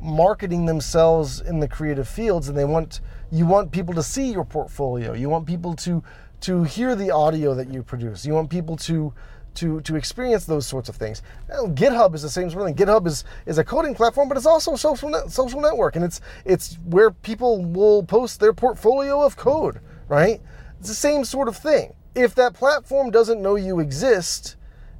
marketing 0.00 0.64
themselves 0.64 1.40
in 1.40 1.60
the 1.60 1.68
creative 1.68 2.08
fields 2.08 2.48
and 2.48 2.56
they 2.56 2.64
want 2.64 3.00
You 3.30 3.46
want 3.46 3.70
people 3.70 3.94
to 3.94 4.02
see 4.02 4.32
your 4.32 4.44
portfolio. 4.44 5.12
You 5.12 5.28
want 5.28 5.46
people 5.46 5.74
to 5.76 6.02
to 6.40 6.64
hear 6.64 6.96
the 6.96 7.10
audio 7.10 7.54
that 7.54 7.68
you 7.72 7.82
produce. 7.82 8.24
You 8.24 8.34
want 8.34 8.50
people 8.50 8.76
to 8.76 9.12
to 9.54 9.80
to 9.82 9.96
experience 9.96 10.44
those 10.46 10.66
sorts 10.66 10.88
of 10.88 10.96
things. 10.96 11.22
GitHub 11.48 12.14
is 12.14 12.22
the 12.22 12.30
same 12.30 12.50
sort 12.50 12.62
of 12.62 12.76
thing. 12.76 12.86
GitHub 12.86 13.06
is 13.06 13.24
is 13.46 13.58
a 13.58 13.64
coding 13.64 13.94
platform, 13.94 14.28
but 14.28 14.36
it's 14.36 14.46
also 14.46 14.74
a 14.74 14.78
social 14.78 15.08
net, 15.08 15.30
social 15.30 15.60
network, 15.60 15.96
and 15.96 16.04
it's 16.04 16.20
it's 16.44 16.76
where 16.84 17.10
people 17.10 17.64
will 17.64 18.02
post 18.02 18.40
their 18.40 18.52
portfolio 18.52 19.22
of 19.22 19.36
code. 19.36 19.80
Right? 20.08 20.40
It's 20.78 20.88
the 20.88 20.94
same 20.94 21.24
sort 21.24 21.48
of 21.48 21.56
thing. 21.56 21.94
If 22.14 22.34
that 22.34 22.54
platform 22.54 23.10
doesn't 23.10 23.40
know 23.40 23.54
you 23.54 23.80
exist, 23.80 24.56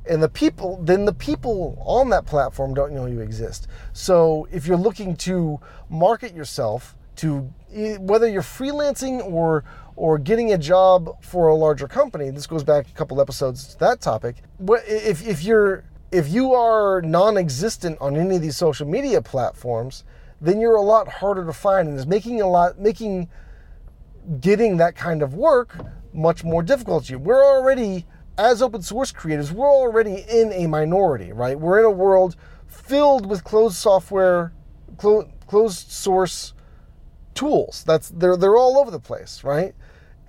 and 0.08 0.22
the 0.22 0.28
people 0.28 0.80
then 0.82 1.04
the 1.04 1.12
people 1.12 1.76
on 1.84 2.10
that 2.10 2.26
platform 2.26 2.74
don't 2.74 2.92
know 2.92 3.06
you 3.06 3.20
exist 3.20 3.68
so 3.92 4.48
if 4.50 4.66
you're 4.66 4.76
looking 4.76 5.14
to 5.14 5.60
market 5.90 6.34
yourself 6.34 6.96
to 7.16 7.40
whether 7.98 8.26
you're 8.26 8.42
freelancing 8.42 9.22
or 9.32 9.62
or 10.00 10.18
getting 10.18 10.52
a 10.52 10.58
job 10.58 11.10
for 11.22 11.48
a 11.48 11.54
larger 11.54 11.86
company 11.86 12.30
this 12.30 12.46
goes 12.46 12.64
back 12.64 12.88
a 12.88 12.92
couple 12.92 13.20
episodes 13.20 13.74
to 13.74 13.78
that 13.78 14.00
topic 14.00 14.36
if, 14.86 15.26
if 15.26 15.44
you're 15.44 15.84
if 16.10 16.28
you 16.28 16.54
are 16.54 17.02
non-existent 17.02 17.96
on 18.00 18.16
any 18.16 18.36
of 18.36 18.42
these 18.42 18.56
social 18.56 18.86
media 18.86 19.20
platforms 19.20 20.04
then 20.40 20.60
you're 20.60 20.76
a 20.76 20.82
lot 20.82 21.06
harder 21.06 21.44
to 21.44 21.52
find 21.52 21.88
and 21.88 21.98
is 21.98 22.06
making 22.06 22.40
a 22.40 22.46
lot 22.46 22.78
making 22.78 23.28
getting 24.40 24.76
that 24.78 24.96
kind 24.96 25.22
of 25.22 25.34
work 25.34 25.76
much 26.12 26.44
more 26.44 26.62
difficult 26.62 27.04
to 27.04 27.12
you 27.12 27.18
we're 27.18 27.44
already 27.44 28.06
as 28.40 28.62
open 28.62 28.80
source 28.80 29.12
creators, 29.12 29.52
we're 29.52 29.70
already 29.70 30.24
in 30.28 30.50
a 30.52 30.66
minority, 30.66 31.30
right? 31.30 31.60
We're 31.60 31.78
in 31.78 31.84
a 31.84 31.90
world 31.90 32.36
filled 32.66 33.26
with 33.26 33.44
closed 33.44 33.76
software, 33.76 34.52
clo- 34.96 35.30
closed 35.46 35.90
source 35.90 36.54
tools. 37.34 37.84
That's 37.86 38.08
they're 38.08 38.36
they're 38.36 38.56
all 38.56 38.78
over 38.78 38.90
the 38.90 39.00
place, 39.00 39.44
right? 39.44 39.74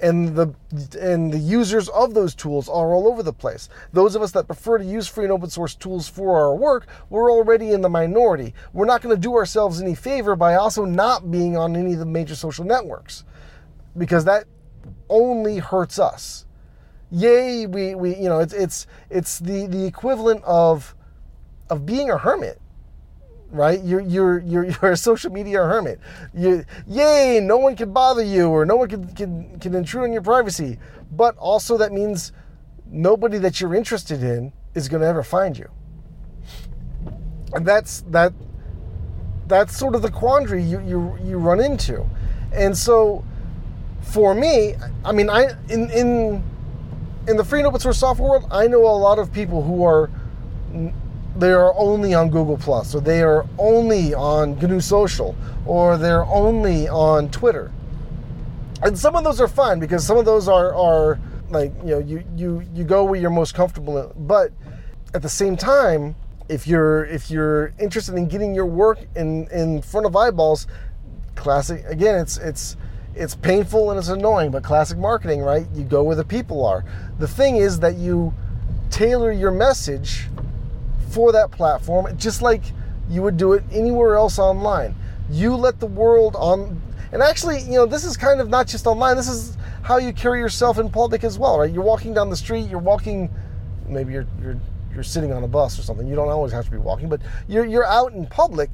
And 0.01 0.35
the 0.35 0.53
and 0.99 1.31
the 1.31 1.37
users 1.37 1.87
of 1.89 2.13
those 2.15 2.33
tools 2.33 2.67
are 2.67 2.93
all 2.93 3.07
over 3.07 3.21
the 3.21 3.33
place. 3.33 3.69
Those 3.93 4.15
of 4.15 4.21
us 4.23 4.31
that 4.31 4.47
prefer 4.47 4.79
to 4.79 4.83
use 4.83 5.07
free 5.07 5.25
and 5.25 5.31
open 5.31 5.49
source 5.49 5.75
tools 5.75 6.07
for 6.07 6.37
our 6.37 6.55
work, 6.55 6.87
we're 7.09 7.31
already 7.31 7.71
in 7.71 7.81
the 7.81 7.89
minority. 7.89 8.55
We're 8.73 8.85
not 8.85 9.01
going 9.01 9.15
to 9.15 9.21
do 9.21 9.35
ourselves 9.35 9.79
any 9.79 9.93
favor 9.93 10.35
by 10.35 10.55
also 10.55 10.85
not 10.85 11.29
being 11.29 11.55
on 11.55 11.75
any 11.75 11.93
of 11.93 11.99
the 11.99 12.05
major 12.05 12.35
social 12.35 12.65
networks 12.65 13.25
because 13.95 14.25
that 14.25 14.45
only 15.07 15.59
hurts 15.59 15.99
us 15.99 16.45
yay, 17.11 17.67
we, 17.67 17.93
we 17.93 18.15
you 18.15 18.29
know, 18.29 18.39
it's 18.39 18.53
it's 18.53 18.87
it's 19.09 19.39
the, 19.39 19.67
the 19.67 19.85
equivalent 19.85 20.43
of 20.45 20.95
of 21.69 21.85
being 21.85 22.09
a 22.09 22.17
hermit. 22.17 22.61
Right? 23.51 23.83
You're 23.83 24.01
you're 24.01 24.39
you're 24.39 24.65
you're 24.81 24.91
a 24.91 24.97
social 24.97 25.31
media 25.31 25.57
hermit. 25.57 25.99
You 26.33 26.65
yay, 26.87 27.39
no 27.41 27.57
one 27.57 27.75
can 27.75 27.91
bother 27.91 28.23
you 28.23 28.49
or 28.49 28.65
no 28.65 28.77
one 28.77 28.89
can, 28.89 29.07
can, 29.13 29.59
can 29.59 29.75
intrude 29.75 30.03
on 30.03 30.13
your 30.13 30.21
privacy. 30.21 30.79
But 31.11 31.37
also 31.37 31.77
that 31.77 31.91
means 31.91 32.31
nobody 32.89 33.37
that 33.39 33.59
you're 33.59 33.75
interested 33.75 34.23
in 34.23 34.53
is 34.73 34.87
gonna 34.87 35.05
ever 35.05 35.23
find 35.23 35.57
you. 35.57 35.69
And 37.53 37.65
that's 37.65 38.01
that 38.09 38.33
that's 39.47 39.75
sort 39.77 39.95
of 39.95 40.01
the 40.01 40.11
quandary 40.11 40.63
you, 40.63 40.79
you 40.81 41.17
you 41.21 41.37
run 41.37 41.59
into. 41.59 42.05
And 42.53 42.77
so 42.77 43.25
for 44.01 44.33
me, 44.33 44.75
I 45.03 45.11
mean 45.11 45.29
I 45.29 45.55
in 45.69 45.89
in 45.91 46.43
in 47.27 47.37
the 47.37 47.43
free 47.43 47.59
and 47.59 47.67
open 47.67 47.79
source 47.79 47.99
software 47.99 48.29
world, 48.29 48.47
I 48.49 48.67
know 48.67 48.81
a 48.81 48.97
lot 48.97 49.19
of 49.19 49.31
people 49.31 49.61
who 49.61 49.83
are 49.83 50.09
they 51.35 51.51
are 51.51 51.73
only 51.77 52.13
on 52.13 52.29
Google 52.29 52.57
Plus, 52.57 52.93
or 52.93 53.01
they 53.01 53.21
are 53.21 53.45
only 53.57 54.13
on 54.13 54.59
GNU 54.59 54.81
Social, 54.81 55.35
or 55.65 55.97
they're 55.97 56.25
only 56.25 56.87
on 56.89 57.29
Twitter. 57.29 57.71
And 58.83 58.97
some 58.97 59.15
of 59.15 59.23
those 59.23 59.39
are 59.39 59.47
fine 59.47 59.79
because 59.79 60.05
some 60.05 60.17
of 60.17 60.25
those 60.25 60.47
are 60.47 60.73
are 60.75 61.19
like 61.49 61.71
you 61.83 61.91
know 61.91 61.99
you 61.99 62.23
you 62.35 62.63
you 62.73 62.83
go 62.83 63.03
where 63.03 63.19
you're 63.19 63.29
most 63.29 63.53
comfortable. 63.53 64.11
But 64.17 64.51
at 65.13 65.21
the 65.21 65.29
same 65.29 65.55
time, 65.55 66.15
if 66.49 66.67
you're 66.67 67.05
if 67.05 67.31
you're 67.31 67.73
interested 67.79 68.15
in 68.15 68.27
getting 68.27 68.53
your 68.53 68.65
work 68.65 68.99
in 69.15 69.47
in 69.51 69.81
front 69.81 70.05
of 70.05 70.15
eyeballs, 70.15 70.67
classic 71.35 71.85
again, 71.85 72.15
it's 72.15 72.37
it's 72.37 72.75
it's 73.15 73.35
painful 73.35 73.91
and 73.91 73.99
it's 73.99 74.09
annoying, 74.09 74.51
but 74.51 74.63
classic 74.63 74.97
marketing, 74.97 75.41
right? 75.41 75.67
You 75.73 75.83
go 75.83 76.03
where 76.03 76.15
the 76.15 76.25
people 76.25 76.65
are. 76.65 76.83
The 77.19 77.27
thing 77.27 77.57
is 77.57 77.79
that 77.79 77.95
you 77.95 78.33
tailor 78.89 79.31
your 79.31 79.51
message 79.51 80.27
for 81.12 81.32
that 81.32 81.52
platform 81.52 82.15
just 82.17 82.41
like 82.41 82.63
you 83.10 83.21
would 83.21 83.38
do 83.38 83.54
it 83.54 83.63
anywhere 83.71 84.15
else 84.15 84.39
online. 84.39 84.95
You 85.30 85.56
let 85.56 85.80
the 85.80 85.88
world 85.88 86.36
on 86.38 86.82
and 87.12 87.21
actually, 87.21 87.60
you 87.62 87.74
know, 87.74 87.86
this 87.86 88.06
is 88.06 88.15
kind 88.15 88.39
of 88.39 88.50
not 88.50 88.67
just 88.67 88.88
online. 88.88 89.17
This 89.17 89.28
is 89.28 89.58
how 89.82 89.97
you 89.97 90.13
carry 90.13 90.39
yourself 90.39 90.80
in 90.80 90.89
public 90.89 91.24
as 91.26 91.38
well, 91.38 91.60
right? 91.60 91.71
You're 91.71 91.84
walking 91.84 92.13
down 92.13 92.30
the 92.30 92.38
street, 92.38 92.69
you're 92.69 92.80
walking 92.80 93.30
maybe 93.88 94.13
you're 94.13 94.28
you're 94.41 94.60
you're 94.93 95.04
sitting 95.04 95.32
on 95.32 95.43
a 95.43 95.47
bus 95.47 95.78
or 95.78 95.84
something. 95.84 96.08
You 96.08 96.15
don't 96.15 96.30
always 96.30 96.52
have 96.54 96.65
to 96.65 96.71
be 96.71 96.78
walking, 96.78 97.10
but 97.10 97.21
you're 97.47 97.65
you're 97.65 97.86
out 97.86 98.13
in 98.13 98.26
public 98.26 98.71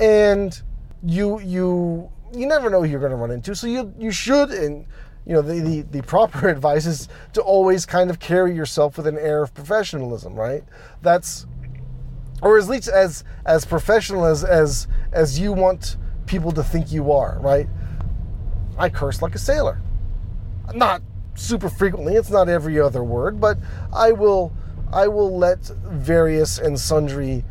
and 0.00 0.60
you 1.02 1.40
you 1.40 2.10
you 2.32 2.46
never 2.46 2.70
know 2.70 2.82
who 2.82 2.88
you're 2.88 3.00
going 3.00 3.12
to 3.12 3.16
run 3.16 3.30
into. 3.30 3.54
So 3.54 3.66
you 3.66 3.92
you 3.98 4.10
should 4.10 4.50
and 4.50 4.86
you 5.26 5.34
know 5.34 5.42
the, 5.42 5.60
the 5.60 5.80
the 5.82 6.02
proper 6.02 6.48
advice 6.56 6.86
is 6.86 7.08
to 7.34 7.42
always 7.42 7.84
kind 7.86 8.10
of 8.10 8.18
carry 8.18 8.54
yourself 8.54 8.96
with 8.96 9.06
an 9.06 9.18
air 9.18 9.42
of 9.42 9.54
professionalism, 9.54 10.34
right? 10.34 10.64
That's 11.02 11.46
or 12.42 12.58
at 12.58 12.66
least 12.66 12.88
as 12.88 13.24
as 13.44 13.64
professional 13.64 14.24
as 14.24 14.44
as 14.44 14.86
as 15.12 15.38
you 15.38 15.52
want 15.52 15.96
people 16.26 16.52
to 16.52 16.62
think 16.62 16.92
you 16.92 17.12
are, 17.12 17.38
right? 17.40 17.68
I 18.78 18.88
curse 18.88 19.22
like 19.22 19.34
a 19.34 19.38
sailor. 19.38 19.80
Not 20.74 21.02
super 21.34 21.68
frequently, 21.68 22.14
it's 22.14 22.30
not 22.30 22.48
every 22.48 22.78
other 22.80 23.02
word, 23.02 23.40
but 23.40 23.58
I 23.92 24.12
will 24.12 24.52
I 24.92 25.08
will 25.08 25.36
let 25.36 25.66
various 25.66 26.58
and 26.58 26.78
sundry 26.78 27.44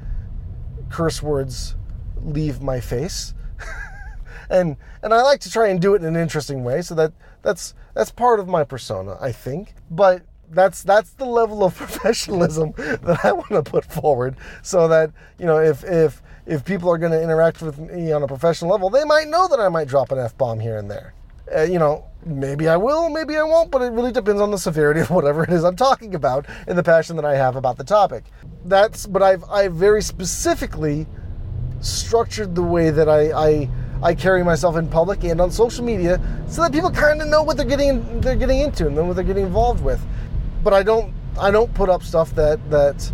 curse 0.89 1.21
words 1.21 1.75
leave 2.21 2.61
my 2.61 2.79
face 2.79 3.33
and 4.49 4.77
and 5.03 5.13
I 5.13 5.21
like 5.21 5.39
to 5.41 5.51
try 5.51 5.67
and 5.67 5.81
do 5.81 5.93
it 5.93 6.01
in 6.01 6.07
an 6.07 6.15
interesting 6.15 6.63
way. 6.63 6.81
So 6.81 6.95
that 6.95 7.13
that's 7.41 7.73
that's 7.93 8.11
part 8.11 8.39
of 8.39 8.47
my 8.47 8.63
persona, 8.63 9.17
I 9.19 9.31
think. 9.31 9.73
But 9.89 10.23
that's 10.49 10.83
that's 10.83 11.11
the 11.11 11.25
level 11.25 11.63
of 11.63 11.75
professionalism 11.77 12.73
that 12.77 13.19
I 13.23 13.31
want 13.31 13.49
to 13.49 13.63
put 13.63 13.85
forward, 13.85 14.35
so 14.61 14.87
that 14.87 15.11
you 15.39 15.45
know 15.45 15.57
if 15.59 15.83
if 15.83 16.21
if 16.45 16.63
people 16.63 16.89
are 16.89 16.97
going 16.97 17.11
to 17.11 17.21
interact 17.21 17.61
with 17.61 17.77
me 17.77 18.11
on 18.11 18.23
a 18.23 18.27
professional 18.27 18.71
level, 18.71 18.89
they 18.89 19.03
might 19.03 19.27
know 19.27 19.47
that 19.49 19.59
I 19.59 19.69
might 19.69 19.87
drop 19.87 20.11
an 20.11 20.19
f 20.19 20.37
bomb 20.37 20.59
here 20.59 20.77
and 20.77 20.89
there. 20.89 21.13
Uh, 21.55 21.61
you 21.61 21.79
know, 21.79 22.05
maybe 22.25 22.67
I 22.67 22.75
will, 22.75 23.09
maybe 23.09 23.37
I 23.37 23.43
won't, 23.43 23.71
but 23.71 23.81
it 23.81 23.91
really 23.91 24.11
depends 24.11 24.41
on 24.41 24.51
the 24.51 24.57
severity 24.57 24.99
of 25.01 25.09
whatever 25.09 25.43
it 25.43 25.49
is 25.49 25.63
I'm 25.63 25.75
talking 25.75 26.15
about 26.15 26.45
and 26.67 26.77
the 26.77 26.83
passion 26.83 27.15
that 27.17 27.25
I 27.25 27.35
have 27.35 27.55
about 27.55 27.77
the 27.77 27.83
topic. 27.83 28.25
That's, 28.65 29.05
but 29.05 29.21
I've 29.21 29.43
I 29.45 29.67
very 29.67 30.01
specifically 30.01 31.05
structured 31.81 32.55
the 32.55 32.63
way 32.63 32.89
that 32.89 33.07
I, 33.07 33.31
I 33.31 33.69
I 34.01 34.13
carry 34.13 34.43
myself 34.43 34.75
in 34.75 34.87
public 34.87 35.23
and 35.23 35.41
on 35.41 35.49
social 35.49 35.83
media 35.83 36.21
so 36.47 36.61
that 36.61 36.71
people 36.71 36.91
kind 36.91 37.21
of 37.21 37.27
know 37.27 37.41
what 37.41 37.57
they're 37.57 37.65
getting 37.65 38.21
they're 38.21 38.35
getting 38.35 38.59
into 38.59 38.87
and 38.87 38.97
then 38.97 39.07
what 39.07 39.15
they're 39.15 39.25
getting 39.25 39.45
involved 39.45 39.83
with. 39.83 39.99
But 40.63 40.73
I 40.73 40.83
don't 40.83 41.13
I 41.39 41.51
don't 41.51 41.73
put 41.73 41.89
up 41.89 42.03
stuff 42.03 42.33
that 42.35 42.69
that 42.69 43.11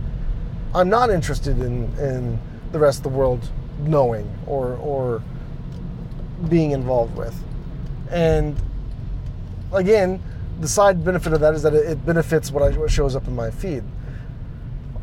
I'm 0.73 0.89
not 0.89 1.09
interested 1.09 1.59
in 1.59 1.91
in 1.97 2.39
the 2.71 2.79
rest 2.79 2.99
of 2.99 3.03
the 3.03 3.17
world 3.17 3.49
knowing 3.79 4.29
or 4.47 4.75
or 4.75 5.21
being 6.49 6.71
involved 6.71 7.15
with. 7.15 7.35
And 8.09 8.55
again, 9.71 10.21
the 10.59 10.67
side 10.67 11.03
benefit 11.03 11.33
of 11.33 11.39
that 11.41 11.53
is 11.53 11.63
that 11.63 11.73
it 11.73 12.05
benefits 12.05 12.51
what, 12.51 12.63
I, 12.63 12.77
what 12.77 12.91
shows 12.91 13.15
up 13.15 13.27
in 13.27 13.35
my 13.35 13.51
feed 13.51 13.83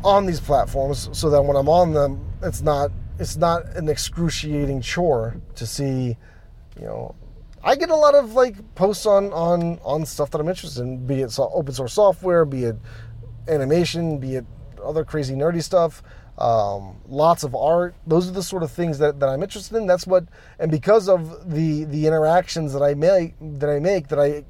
on 0.03 0.25
these 0.25 0.39
platforms 0.39 1.09
so 1.11 1.29
that 1.29 1.41
when 1.41 1.55
I'm 1.55 1.69
on 1.69 1.93
them, 1.93 2.25
it's 2.41 2.61
not 2.61 2.91
it's 3.19 3.37
not 3.37 3.65
an 3.75 3.87
excruciating 3.87 4.81
chore 4.81 5.35
to 5.55 5.65
see, 5.67 6.17
you 6.79 6.85
know. 6.85 7.15
I 7.63 7.75
get 7.75 7.89
a 7.89 7.95
lot 7.95 8.15
of 8.15 8.33
like 8.33 8.75
posts 8.75 9.05
on 9.05 9.31
on 9.33 9.79
on 9.83 10.05
stuff 10.05 10.31
that 10.31 10.41
I'm 10.41 10.49
interested 10.49 10.81
in, 10.81 11.05
be 11.05 11.21
it 11.21 11.37
open 11.39 11.73
source 11.73 11.93
software, 11.93 12.45
be 12.45 12.65
it 12.65 12.77
animation, 13.47 14.17
be 14.19 14.35
it 14.35 14.45
other 14.83 15.05
crazy 15.05 15.35
nerdy 15.35 15.63
stuff. 15.63 16.01
Um, 16.37 17.01
lots 17.07 17.43
of 17.43 17.53
art. 17.53 17.93
Those 18.07 18.27
are 18.27 18.31
the 18.31 18.41
sort 18.41 18.63
of 18.63 18.71
things 18.71 18.97
that, 18.97 19.19
that 19.19 19.29
I'm 19.29 19.43
interested 19.43 19.77
in. 19.77 19.85
That's 19.85 20.07
what, 20.07 20.25
and 20.57 20.71
because 20.71 21.07
of 21.07 21.51
the 21.51 21.83
the 21.83 22.07
interactions 22.07 22.73
that 22.73 22.81
I 22.81 22.95
make 22.95 23.35
that 23.39 23.69
I 23.69 23.79
make 23.79 24.07
that 24.07 24.19
I 24.19 24.43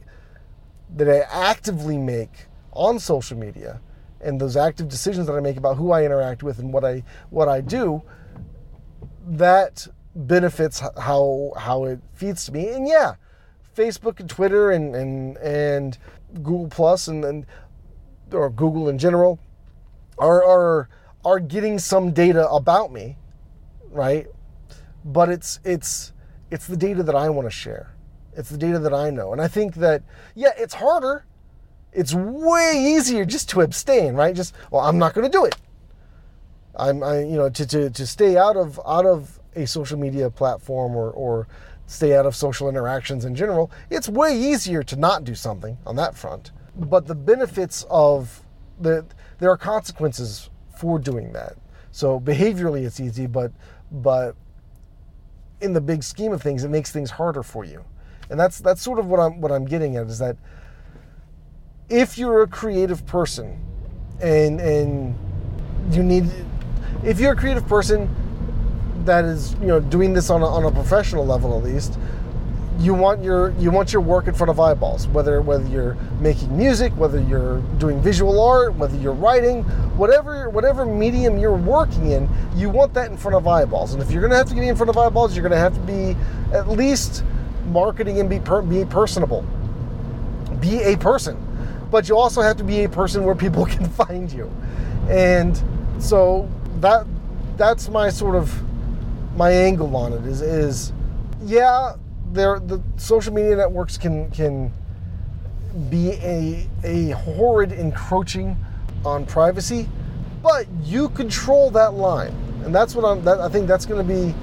that 0.96 1.10
I 1.10 1.20
actively 1.50 1.98
make 1.98 2.48
on 2.72 3.00
social 3.00 3.38
media, 3.38 3.82
and 4.22 4.40
those 4.40 4.56
active 4.56 4.88
decisions 4.88 5.28
that 5.28 5.34
I 5.34 5.42
make 5.42 5.58
about 5.58 5.76
who 5.76 5.92
I 5.92 6.06
interact 6.06 6.44
with 6.44 6.60
and 6.60 6.72
what 6.72 6.86
I 6.86 7.04
what 7.30 7.50
I 7.50 7.60
do, 7.60 8.04
that 9.28 9.88
benefits 10.16 10.82
how 10.98 11.54
how 11.58 11.86
it 11.86 12.00
feeds 12.14 12.46
to 12.46 12.52
me. 12.52 12.70
And 12.70 12.88
yeah, 12.88 13.16
Facebook 13.76 14.20
and 14.20 14.30
Twitter 14.30 14.72
and 14.72 14.96
and 14.96 15.38
and 15.38 15.98
Google 16.36 16.68
Plus 16.68 17.08
and, 17.08 17.24
and 17.26 17.46
or 18.32 18.50
Google 18.50 18.90
in 18.90 18.98
general 18.98 19.40
are 20.18 20.44
are 20.44 20.90
are 21.24 21.40
getting 21.40 21.80
some 21.80 22.12
data 22.12 22.50
about 22.50 22.92
me, 22.92 23.18
right? 23.90 24.28
But 25.04 25.30
it's 25.30 25.60
it's 25.64 26.14
it's 26.50 26.68
the 26.68 26.78
data 26.78 27.04
that 27.04 27.16
I 27.16 27.30
want 27.30 27.48
to 27.48 27.52
share. 27.52 27.96
It's 28.34 28.50
the 28.50 28.58
data 28.58 28.80
that 28.80 28.94
I 28.94 29.10
know. 29.10 29.34
And 29.34 29.42
I 29.42 29.50
think 29.50 29.76
that, 29.76 30.04
yeah, 30.36 30.52
it's 30.58 30.74
harder. 30.74 31.26
It's 31.92 32.14
way 32.14 32.74
easier 32.96 33.26
just 33.26 33.50
to 33.50 33.62
abstain, 33.62 34.14
right? 34.14 34.34
Just, 34.34 34.56
well, 34.72 34.82
I'm 34.82 34.98
not 34.98 35.14
going 35.14 35.30
to 35.30 35.38
do 35.38 35.44
it. 35.44 35.56
I'm, 36.78 37.04
I, 37.04 37.20
you 37.20 37.36
know, 37.36 37.50
to, 37.50 37.66
to, 37.68 37.90
to 37.90 38.08
stay 38.08 38.38
out 38.38 38.56
of, 38.56 38.80
out 38.86 39.06
of 39.06 39.41
a 39.56 39.66
social 39.66 39.98
media 39.98 40.30
platform 40.30 40.96
or, 40.96 41.12
or 41.12 41.48
stay 41.86 42.16
out 42.16 42.26
of 42.26 42.36
social 42.36 42.70
interactions 42.70 43.26
in 43.26 43.36
general, 43.36 43.72
it's 43.90 44.08
way 44.08 44.38
easier 44.38 44.84
to 44.84 44.96
not 44.96 45.24
do 45.24 45.36
something 45.36 45.78
on 45.86 45.96
that 45.98 46.16
front. 46.16 46.52
But 46.76 47.08
the 47.08 47.16
benefits 47.16 47.86
of 47.90 48.44
the, 48.80 49.06
there 49.40 49.50
are 49.50 49.58
consequences 49.58 50.50
for 50.78 51.00
doing 51.00 51.34
that. 51.34 51.58
So 51.92 52.20
behaviorally, 52.20 52.86
it's 52.86 53.00
easy, 53.00 53.28
but, 53.28 53.52
but 53.92 54.36
in 55.60 55.74
the 55.74 55.82
big 55.82 56.04
scheme 56.04 56.32
of 56.32 56.42
things, 56.42 56.64
it 56.64 56.70
makes 56.70 56.92
things 56.92 57.12
harder 57.12 57.44
for 57.44 57.66
you. 57.66 57.84
And 58.30 58.40
that's 58.40 58.60
that's 58.60 58.82
sort 58.82 58.98
of 58.98 59.08
what 59.08 59.20
I'm 59.20 59.42
what 59.42 59.52
I'm 59.52 59.66
getting 59.66 59.98
at 59.98 60.08
is 60.08 60.20
that 60.20 60.38
if 61.90 62.18
you're 62.18 62.44
a 62.44 62.48
creative 62.48 63.06
person 63.06 63.62
and 64.22 64.62
and 64.62 65.16
you 65.92 66.02
need 66.02 66.30
if 67.04 67.20
you're 67.20 67.34
a 67.34 67.36
creative 67.36 67.68
person 67.68 68.10
that 69.06 69.26
is 69.26 69.54
you 69.56 69.68
know 69.68 69.80
doing 69.80 70.14
this 70.14 70.30
on 70.30 70.42
a, 70.42 70.46
on 70.46 70.66
a 70.66 70.72
professional 70.72 71.26
level 71.26 71.58
at 71.58 71.64
least 71.64 71.98
you 72.80 72.94
want 72.94 73.24
your 73.24 73.52
you 73.60 73.70
want 73.70 73.94
your 73.94 74.02
work 74.02 74.28
in 74.28 74.34
front 74.34 74.50
of 74.50 74.60
eyeballs 74.60 75.08
whether 75.10 75.42
whether 75.42 75.68
you're 75.68 75.96
making 76.20 76.56
music 76.58 76.92
whether 76.94 77.22
you're 77.22 77.60
doing 77.78 78.02
visual 78.02 78.42
art 78.42 78.74
whether 78.76 78.98
you're 78.98 79.14
writing 79.14 79.64
whatever 79.98 80.50
whatever 80.50 80.86
medium 80.86 81.38
you're 81.38 81.56
working 81.56 82.12
in 82.12 82.28
you 82.56 82.70
want 82.70 82.94
that 82.94 83.12
in 83.12 83.18
front 83.18 83.36
of 83.36 83.48
eyeballs. 83.48 83.94
And 83.94 84.02
if 84.02 84.12
you're 84.12 84.22
going 84.22 84.32
to 84.32 84.38
have 84.38 84.48
to 84.50 84.56
be 84.56 84.68
in 84.68 84.76
front 84.76 84.90
of 84.90 84.98
eyeballs 84.98 85.36
you're 85.36 85.48
going 85.48 85.52
to 85.52 85.58
have 85.58 85.74
to 85.74 85.80
be 85.82 86.16
at 86.54 86.68
least 86.68 87.24
marketing 87.68 88.20
and 88.20 88.30
be 88.30 88.40
per, 88.40 88.62
be 88.62 88.86
personable. 88.86 89.46
Be 90.60 90.82
a 90.84 90.98
person. 90.98 91.38
But 91.90 92.08
you 92.08 92.18
also 92.18 92.42
have 92.42 92.58
to 92.58 92.64
be 92.64 92.84
a 92.84 92.90
person 92.90 93.24
where 93.24 93.36
people 93.36 93.66
can 93.76 93.88
find 93.88 94.32
you. 94.32 94.52
And 95.10 95.62
so 96.00 96.50
that 96.80 97.06
that's 97.58 97.90
my 97.90 98.10
sort 98.10 98.36
of 98.36 98.62
my 99.36 99.52
angle 99.52 99.96
on 99.96 100.14
it 100.14 100.26
is 100.26 100.42
is 100.42 100.94
yeah 101.44 101.94
there 102.32 102.60
the 102.60 102.82
social 102.98 103.34
media 103.34 103.56
networks 103.56 103.98
can 103.98 104.30
can 104.32 104.72
be 105.90 106.12
a 106.12 106.68
a 106.84 107.10
horrid 107.12 107.72
encroaching 107.72 108.58
on 109.06 109.26
privacy, 109.26 109.90
but 110.44 110.68
you 110.84 111.10
control 111.10 111.72
that 111.72 111.94
line, 111.94 112.34
and 112.64 112.74
that's 112.74 112.96
what 112.96 113.06
I'm. 113.06 113.24
That, 113.24 113.40
I 113.40 113.50
think 113.50 113.68
that's 113.68 113.86
going 113.86 114.06
to 114.06 114.14
be 114.14 114.36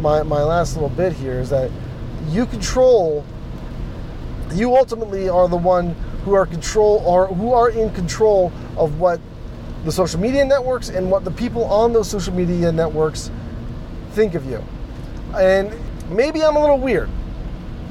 my 0.00 0.22
my 0.22 0.42
last 0.42 0.74
little 0.74 0.90
bit 0.90 1.12
here 1.12 1.40
is 1.40 1.50
that 1.50 1.70
you 2.28 2.46
control. 2.46 3.24
You 4.54 4.76
ultimately 4.76 5.28
are 5.28 5.48
the 5.48 5.56
one 5.56 5.90
who 6.24 6.34
are 6.34 6.46
control 6.46 7.02
or 7.04 7.26
who 7.26 7.52
are 7.52 7.70
in 7.70 7.92
control 7.94 8.52
of 8.76 9.00
what 9.00 9.20
the 9.84 9.92
social 9.92 10.20
media 10.20 10.44
networks 10.44 10.88
and 10.88 11.10
what 11.10 11.24
the 11.24 11.30
people 11.30 11.64
on 11.64 11.92
those 11.92 12.08
social 12.08 12.32
media 12.32 12.70
networks 12.70 13.30
think 14.16 14.34
of 14.34 14.46
you. 14.46 14.64
And 15.36 15.70
maybe 16.08 16.42
I'm 16.42 16.56
a 16.56 16.60
little 16.60 16.78
weird 16.78 17.10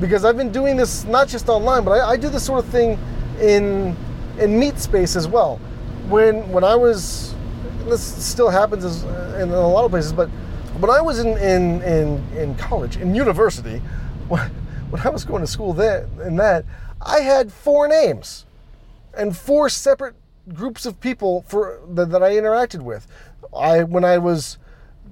because 0.02 0.26
I've 0.26 0.36
been 0.36 0.52
doing 0.52 0.76
this 0.76 1.06
not 1.06 1.28
just 1.28 1.48
online, 1.48 1.86
but 1.86 1.92
I, 1.92 2.10
I 2.12 2.18
do 2.18 2.30
this 2.30 2.44
sort 2.44 2.66
of 2.66 2.70
thing 2.72 3.00
in 3.40 3.96
in 4.40 4.60
meat 4.60 4.80
space 4.80 5.16
as 5.16 5.28
well. 5.28 5.58
When 6.10 6.52
when 6.52 6.64
I 6.64 6.76
was 6.76 7.36
this 7.88 8.02
still 8.04 8.50
happens 8.50 9.04
in 9.04 9.52
a 9.52 9.68
lot 9.68 9.86
of 9.86 9.92
places, 9.92 10.12
but 10.12 10.28
when 10.80 10.90
I 10.90 11.00
was 11.00 11.20
in 11.20 11.38
in 11.38 11.82
in, 11.84 12.24
in 12.36 12.56
college, 12.56 12.98
in 12.98 13.14
university, 13.14 13.78
when, 14.28 14.50
when 14.90 15.02
I 15.06 15.10
was 15.10 15.24
going 15.24 15.42
to 15.42 15.48
school 15.48 15.74
there 15.74 16.10
in 16.24 16.36
that, 16.38 16.66
I 17.02 17.20
had 17.20 17.54
four 17.54 17.88
names 17.88 18.46
and 19.16 19.38
four 19.38 19.70
separate 19.70 20.16
groups 20.54 20.86
of 20.88 21.00
people 21.00 21.44
for 21.48 21.82
that, 21.94 22.10
that 22.10 22.24
I 22.24 22.32
interacted 22.32 22.82
with. 22.82 23.08
I 23.56 23.84
when 23.84 24.04
I 24.04 24.18
was 24.18 24.58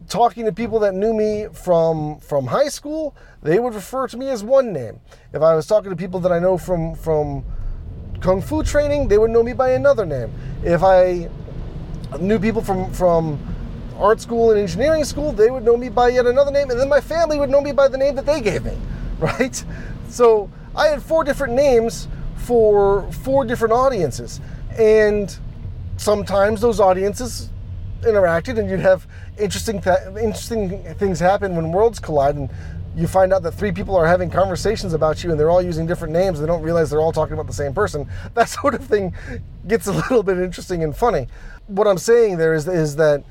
talking 0.08 0.46
to 0.46 0.52
people 0.52 0.80
that 0.80 0.94
knew 0.94 1.14
me 1.14 1.48
from 1.54 2.20
from 2.20 2.48
high 2.48 2.70
school, 2.70 3.16
they 3.42 3.60
would 3.60 3.74
refer 3.74 4.08
to 4.08 4.18
me 4.18 4.30
as 4.30 4.44
one 4.44 4.74
name. 4.74 5.00
If 5.34 5.42
I 5.42 5.56
was 5.56 5.68
talking 5.68 5.90
to 5.90 5.96
people 5.96 6.20
that 6.22 6.32
I 6.32 6.40
know 6.40 6.58
from 6.58 6.96
from 6.96 7.44
kung 8.22 8.42
fu 8.42 8.64
training, 8.64 9.08
they 9.08 9.18
would 9.18 9.32
know 9.32 9.44
me 9.44 9.54
by 9.54 9.72
another 9.72 10.06
name. 10.06 10.32
If 10.64 10.84
I 10.84 11.30
knew 12.20 12.40
people 12.40 12.62
from 12.62 12.92
from 12.94 13.40
art 13.98 14.20
school 14.22 14.52
and 14.52 14.60
engineering 14.60 15.04
school, 15.04 15.32
they 15.32 15.50
would 15.50 15.64
know 15.64 15.78
me 15.78 15.90
by 15.90 16.10
yet 16.10 16.26
another 16.26 16.52
name, 16.52 16.70
and 16.70 16.80
then 16.80 16.90
my 16.90 17.02
family 17.02 17.38
would 17.38 17.50
know 17.50 17.62
me 17.62 17.72
by 17.72 17.88
the 17.88 17.98
name 17.98 18.16
that 18.16 18.26
they 18.26 18.42
gave 18.42 18.66
me, 18.66 18.78
right? 19.20 19.64
So 20.10 20.50
I 20.76 20.88
had 20.88 21.02
four 21.02 21.24
different 21.24 21.54
names 21.54 22.08
for 22.36 23.10
four 23.12 23.46
different 23.46 23.74
audiences, 23.74 24.42
and 24.78 25.36
sometimes 25.98 26.62
those 26.62 26.80
audiences 26.80 27.50
interacted, 28.04 28.58
and 28.60 28.70
you'd 28.70 28.80
have 28.80 29.08
interesting 29.38 29.82
th- 29.82 30.00
interesting 30.20 30.84
things 30.96 31.20
happen 31.20 31.56
when 31.56 31.72
worlds 31.72 32.00
collide, 32.00 32.36
and 32.36 32.50
you 32.96 33.08
find 33.08 33.34
out 33.34 33.42
that 33.44 33.54
three 33.54 33.72
people 33.72 33.96
are 33.96 34.06
having 34.06 34.30
conversations 34.30 34.94
about 34.94 35.24
you, 35.24 35.32
and 35.32 35.40
they're 35.40 35.50
all 35.50 35.62
using 35.62 35.86
different 35.88 36.14
names. 36.14 36.40
And 36.40 36.48
they 36.48 36.52
don't 36.52 36.62
realize 36.62 36.90
they're 36.90 37.02
all 37.02 37.12
talking 37.12 37.34
about 37.34 37.48
the 37.48 37.54
same 37.54 37.74
person. 37.74 38.08
That 38.34 38.50
sort 38.50 38.76
of 38.76 38.84
thing 38.86 39.14
gets 39.68 39.88
a 39.88 39.92
little 39.92 40.24
bit 40.24 40.38
interesting 40.38 40.84
and 40.84 40.96
funny. 40.96 41.28
What 41.68 41.88
I'm 41.88 41.98
saying 41.98 42.38
there 42.38 42.54
is 42.54 42.68
is 42.68 42.96
that 42.98 43.24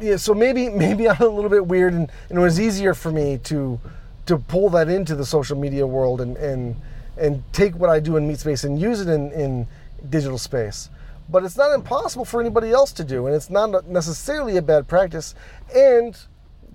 yeah, 0.00 0.16
so 0.16 0.34
maybe 0.34 0.68
maybe 0.68 1.08
I'm 1.08 1.20
a 1.20 1.26
little 1.26 1.50
bit 1.50 1.66
weird, 1.66 1.94
and, 1.94 2.10
and 2.28 2.38
it 2.38 2.40
was 2.40 2.60
easier 2.60 2.94
for 2.94 3.10
me 3.10 3.38
to 3.44 3.80
to 4.26 4.38
pull 4.38 4.70
that 4.70 4.88
into 4.88 5.16
the 5.16 5.26
social 5.26 5.56
media 5.56 5.86
world 5.86 6.20
and 6.20 6.36
and 6.36 6.76
and 7.16 7.42
take 7.52 7.74
what 7.74 7.90
I 7.90 8.00
do 8.00 8.16
in 8.16 8.26
meat 8.26 8.38
space 8.38 8.64
and 8.64 8.80
use 8.80 9.00
it 9.00 9.08
in, 9.08 9.30
in 9.32 9.66
digital 10.08 10.38
space 10.38 10.88
but 11.32 11.44
it's 11.44 11.56
not 11.56 11.72
impossible 11.72 12.26
for 12.26 12.40
anybody 12.40 12.70
else 12.70 12.92
to 12.92 13.04
do, 13.04 13.26
and 13.26 13.34
it's 13.34 13.48
not 13.48 13.88
necessarily 13.88 14.58
a 14.58 14.62
bad 14.62 14.86
practice. 14.86 15.34
And 15.74 16.16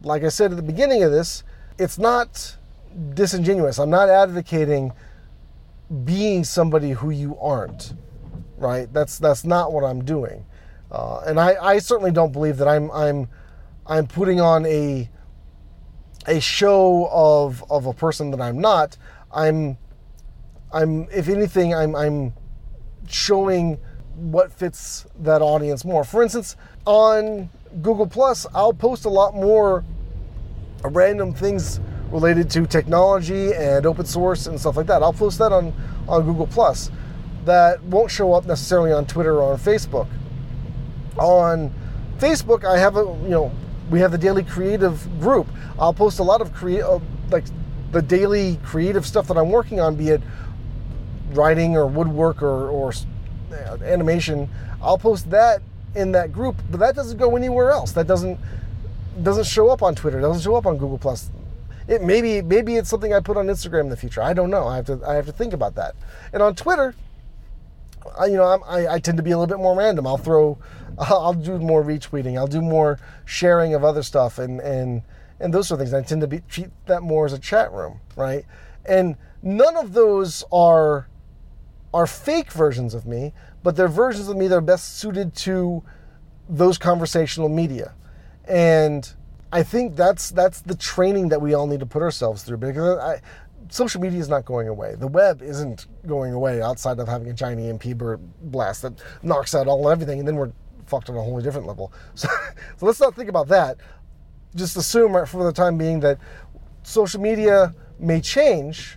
like 0.02 0.24
I 0.24 0.30
said 0.30 0.52
at 0.52 0.58
the 0.58 0.63
beginning 0.63 1.04
of 1.04 1.12
this, 1.12 1.43
it's 1.78 2.00
not 2.00 2.58
disingenuous. 3.13 3.78
I'm 3.78 3.91
not 3.91 4.10
advocating 4.10 4.91
being 6.04 6.43
somebody 6.43 6.91
who 6.91 7.12
you 7.12 7.38
aren't, 7.39 7.93
right? 8.58 8.91
That's 8.91 9.20
that's 9.20 9.46
not 9.46 9.72
what 9.72 9.84
I'm 9.84 10.04
doing, 10.04 10.43
uh, 10.91 11.22
and 11.28 11.39
I, 11.39 11.56
I 11.63 11.80
certainly 11.80 12.12
don't 12.12 12.34
believe 12.34 12.58
that 12.58 12.67
I'm 12.67 12.89
I'm 12.91 13.30
I'm 13.86 14.08
putting 14.08 14.41
on 14.41 14.65
a 14.65 15.08
a 16.26 16.41
show 16.41 17.08
of 17.12 17.63
of 17.70 17.86
a 17.86 17.93
person 17.93 18.32
that 18.32 18.41
I'm 18.41 18.60
not. 18.60 18.98
I'm 19.32 19.78
I'm 20.74 21.08
if 21.12 21.30
anything 21.30 21.76
I'm 21.76 21.96
I'm 21.96 22.34
showing 23.08 23.78
what 24.17 24.51
fits 24.51 25.06
that 25.19 25.41
audience 25.41 25.86
more. 25.86 26.03
For 26.03 26.23
instance, 26.23 26.56
on 26.86 27.49
Google 27.82 28.08
Plus, 28.08 28.47
I'll 28.53 28.73
post 28.73 29.06
a 29.06 29.10
lot 29.10 29.36
more 29.36 29.84
random 30.84 31.34
things 31.34 31.80
related 32.10 32.49
to 32.49 32.65
technology 32.65 33.53
and 33.53 33.86
open 33.86 34.06
source 34.06 34.47
and 34.47 34.60
stuff 34.60 34.75
like 34.75 34.88
that. 34.88 35.03
I'll 35.03 35.13
post 35.13 35.38
that 35.39 35.51
on, 35.51 35.73
on 36.08 36.25
Google 36.25 36.47
Plus. 36.47 36.89
That 37.45 37.82
won't 37.84 38.12
show 38.12 38.34
up 38.34 38.45
necessarily 38.45 38.91
on 38.91 39.06
Twitter 39.06 39.39
or 39.41 39.53
on 39.53 39.60
Facebook. 39.60 40.08
On 41.17 41.73
Facebook, 42.17 42.65
I 42.65 42.77
have 42.77 42.97
a 42.97 43.01
you 43.01 43.30
know 43.30 43.51
we 43.89 43.99
have 43.99 44.12
the 44.12 44.17
daily 44.17 44.43
creative 44.43 45.08
group. 45.19 45.47
I'll 45.80 45.93
post 45.93 46.19
a 46.19 46.23
lot 46.23 46.41
of 46.41 46.53
create 46.53 46.82
uh, 46.82 46.99
like 47.30 47.45
the 47.91 48.01
daily 48.01 48.60
creative 48.63 49.06
stuff 49.06 49.27
that 49.27 49.38
I'm 49.38 49.49
working 49.49 49.80
on, 49.80 49.95
be 49.95 50.10
it 50.10 50.21
writing 51.32 51.77
or 51.77 51.88
woodwork 51.88 52.41
or, 52.41 52.69
or 52.69 52.91
Uh, 53.52 53.78
animation, 53.84 54.50
I'll 54.82 54.98
post 54.98 55.30
that 55.30 55.62
in 55.96 56.12
that 56.12 56.32
group, 56.34 56.56
but 56.70 56.80
that 56.80 56.96
doesn't 56.96 57.18
go 57.18 57.36
anywhere 57.36 57.72
else. 57.72 57.92
That 57.94 58.08
doesn't 58.08 58.40
doesn't 59.24 59.46
show 59.46 59.70
up 59.70 59.82
on 59.82 59.96
Twitter. 59.96 60.22
Doesn't 60.22 60.44
show 60.44 60.56
up 60.56 60.66
on 60.66 60.78
Google 60.78 60.98
Plus. 60.98 61.30
It 61.88 62.02
maybe 62.02 62.42
maybe 62.42 62.76
it's 62.76 62.90
something 62.90 63.14
I 63.14 63.20
put 63.20 63.38
on 63.38 63.48
Instagram 63.48 63.82
in 63.82 63.90
the 63.90 63.98
future. 63.98 64.22
I 64.22 64.34
don't 64.34 64.50
know. 64.50 64.68
I 64.68 64.76
have 64.76 64.86
to 64.88 65.00
I 65.08 65.16
have 65.16 65.26
to 65.26 65.32
think 65.32 65.54
about 65.54 65.76
that. 65.76 65.96
And 66.34 66.44
on 66.44 66.56
Twitter, 66.56 66.94
I, 68.18 68.26
you 68.26 68.38
know, 68.38 68.62
I, 68.66 68.96
I 68.96 69.00
tend 69.00 69.18
to 69.18 69.24
be 69.24 69.32
a 69.32 69.38
little 69.38 69.54
bit 69.56 69.62
more 69.62 69.76
random. 69.76 70.08
I'll 70.08 70.18
throw, 70.18 70.58
I'll 71.00 71.34
do 71.34 71.58
more 71.60 71.84
retweeting. 71.84 72.38
I'll 72.38 72.48
do 72.48 72.62
more 72.62 73.00
sharing 73.26 73.74
of 73.74 73.84
other 73.84 74.04
stuff 74.04 74.40
and 74.40 74.60
and 74.60 75.04
and 75.40 75.54
those 75.54 75.68
sort 75.68 75.82
of 75.82 75.88
things. 75.88 75.94
I 75.94 76.02
tend 76.08 76.22
to 76.22 76.28
be, 76.28 76.42
treat 76.50 76.70
that 76.88 77.02
more 77.02 77.26
as 77.26 77.34
a 77.34 77.40
chat 77.40 77.72
room, 77.72 78.00
right? 78.16 78.46
And 78.86 79.16
none 79.44 79.78
of 79.78 79.94
those 79.94 80.44
are 80.52 81.08
are 81.93 82.08
fake 82.08 82.52
versions 82.52 82.93
of 82.93 83.06
me, 83.06 83.34
but 83.63 83.76
they're 83.76 83.88
versions 83.88 84.28
of 84.28 84.38
me 84.38 84.47
that 84.47 84.56
are 84.56 84.62
best 84.62 84.97
suited 84.97 85.34
to 85.36 85.84
those 86.50 86.78
conversational 86.78 87.50
media. 87.50 87.93
And 88.47 89.12
I 89.52 89.63
think 89.63 89.95
that's 89.95 90.30
that's 90.32 90.62
the 90.62 90.76
training 90.76 91.30
that 91.30 91.41
we 91.41 91.54
all 91.54 91.67
need 91.67 91.80
to 91.80 91.86
put 91.86 92.02
ourselves 92.02 92.43
through 92.43 92.58
because 92.58 92.97
I, 93.00 93.21
social 93.69 94.02
media 94.02 94.19
is 94.19 94.30
not 94.30 94.45
going 94.45 94.67
away. 94.67 94.95
The 94.95 95.08
web 95.08 95.41
isn't 95.41 95.88
going 96.06 96.34
away 96.34 96.62
outside 96.62 97.00
of 97.00 97.08
having 97.08 97.30
a 97.30 97.34
giant 97.34 97.62
EMP 97.62 97.97
blast 98.41 98.82
that 98.82 99.02
knocks 99.23 99.56
out 99.56 99.67
all 99.67 99.89
everything, 99.89 100.19
and 100.19 100.28
then 100.28 100.36
we're 100.36 100.52
fucked 100.86 101.10
on 101.10 101.17
a 101.17 101.21
wholly 101.21 101.43
different 101.43 101.67
level. 101.67 101.91
So, 102.15 102.28
so 102.78 102.86
let's 102.86 103.00
not 103.00 103.15
think 103.15 103.30
about 103.30 103.47
that. 103.50 103.78
Just 104.56 104.78
assume 104.78 105.15
right 105.15 105.28
for 105.28 105.43
the 105.43 105.52
time 105.52 105.78
being 105.78 106.00
that 106.02 106.17
social 106.84 107.21
media 107.21 107.73
may 108.00 108.21
change 108.21 108.97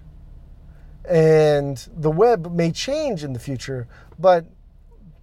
And 1.09 1.77
the 1.97 2.11
web 2.11 2.53
may 2.53 2.71
change 2.73 3.25
in 3.25 3.33
the 3.33 3.39
future, 3.39 3.89
but 4.19 4.45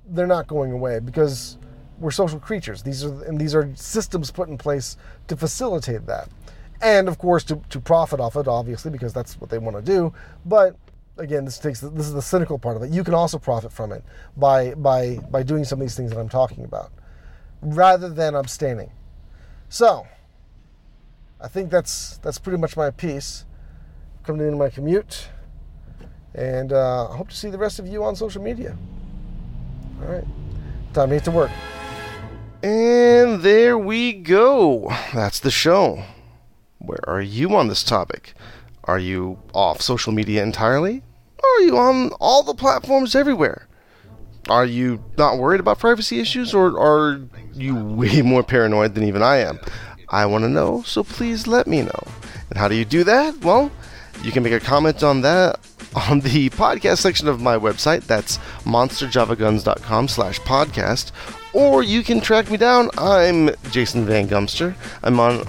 they're 0.10 0.28
not 0.28 0.48
going 0.48 0.72
away 0.72 1.00
because 1.00 1.58
we're 2.00 2.12
social 2.12 2.40
creatures. 2.40 2.84
These 2.84 3.04
are 3.04 3.24
and 3.24 3.40
these 3.40 3.56
are 3.56 3.74
systems 3.76 4.32
put 4.32 4.50
in 4.50 4.58
place 4.58 4.98
to 5.28 5.36
facilitate 5.36 6.06
that, 6.08 6.30
and 6.82 7.08
of 7.08 7.18
course 7.18 7.44
to, 7.46 7.62
to 7.70 7.80
profit 7.80 8.20
off 8.20 8.36
it, 8.36 8.48
obviously 8.48 8.92
because 8.92 9.14
that's 9.14 9.40
what 9.40 9.50
they 9.50 9.58
want 9.58 9.78
to 9.78 9.82
do. 9.82 10.14
But 10.46 10.76
again, 11.18 11.46
this 11.46 11.58
takes 11.58 11.82
this 11.82 12.06
is 12.06 12.14
the 12.14 12.22
cynical 12.22 12.60
part 12.60 12.78
of 12.78 12.84
it. 12.84 12.92
You 12.92 13.04
can 13.04 13.14
also 13.14 13.38
profit 13.38 13.72
from 13.72 13.92
it 13.92 14.04
by 14.36 14.74
by 14.76 15.18
by 15.32 15.44
doing 15.44 15.64
some 15.64 15.80
of 15.80 15.86
these 15.86 15.96
things 15.96 16.12
that 16.12 16.20
I'm 16.20 16.30
talking 16.30 16.64
about, 16.64 16.92
rather 17.62 18.10
than 18.10 18.36
abstaining. 18.36 18.92
So, 19.70 20.08
I 21.42 21.48
think 21.48 21.70
that's 21.70 22.18
that's 22.20 22.40
pretty 22.40 22.60
much 22.60 22.78
my 22.78 22.92
piece. 22.92 23.46
Coming 24.24 24.46
into 24.46 24.58
my 24.58 24.70
commute, 24.70 25.30
and 26.38 26.72
uh, 26.72 27.10
I 27.10 27.16
hope 27.16 27.30
to 27.30 27.36
see 27.36 27.50
the 27.50 27.58
rest 27.58 27.80
of 27.80 27.88
you 27.88 28.04
on 28.04 28.16
social 28.16 28.42
media. 28.42 28.78
All 30.02 30.12
right, 30.12 30.26
time 30.94 31.10
to 31.10 31.16
get 31.16 31.26
to 31.26 31.32
work. 31.32 31.52
And 32.64 33.42
there 33.42 33.78
we 33.78 34.14
go. 34.14 34.90
That's 35.14 35.40
the 35.40 35.52
show. 35.52 36.04
Where 36.78 37.08
are 37.08 37.22
you 37.22 37.56
on 37.56 37.68
this 37.68 37.84
topic? 37.84 38.34
Are 38.84 39.00
you 39.00 39.40
off 39.54 39.82
social 39.82 40.14
media 40.14 40.44
entirely? 40.44 41.04
Are 41.44 41.62
you 41.62 41.78
on 41.78 42.12
all 42.20 42.44
the 42.44 42.54
platforms 42.54 43.16
everywhere? 43.16 43.68
Are 44.50 44.66
you 44.66 45.04
not 45.18 45.38
worried 45.40 45.60
about 45.60 45.80
privacy 45.80 46.20
issues, 46.20 46.54
or 46.54 46.80
are 46.80 47.20
you 47.54 47.76
way 47.76 48.22
more 48.24 48.44
paranoid 48.44 48.96
than 48.96 49.04
even 49.04 49.22
I 49.22 49.38
am? 49.38 49.60
I 50.10 50.26
want 50.26 50.44
to 50.44 50.50
know, 50.50 50.84
so 50.84 51.04
please 51.04 51.48
let 51.48 51.68
me 51.68 51.82
know. 51.82 52.04
And 52.50 52.58
how 52.58 52.68
do 52.68 52.76
you 52.76 52.86
do 52.86 53.04
that? 53.04 53.44
Well, 53.44 53.72
you 54.24 54.32
can 54.32 54.44
make 54.44 54.54
a 54.54 54.60
comment 54.60 55.04
on 55.04 55.22
that 55.22 55.60
on 56.10 56.20
the 56.20 56.50
podcast 56.52 56.98
section 56.98 57.28
of 57.28 57.42
my 57.42 57.58
website. 57.58 58.04
That's 58.04 58.38
monsterjavaguns.com 58.66 60.08
slash 60.08 60.40
podcast. 60.42 61.12
Or 61.54 61.82
you 61.82 62.04
can 62.04 62.22
track 62.22 62.52
me 62.52 62.58
down. 62.58 62.90
I'm 62.98 63.50
Jason 63.72 64.06
Van 64.06 64.28
Gumster. 64.28 64.76
I'm 65.04 65.20
on 65.20 65.44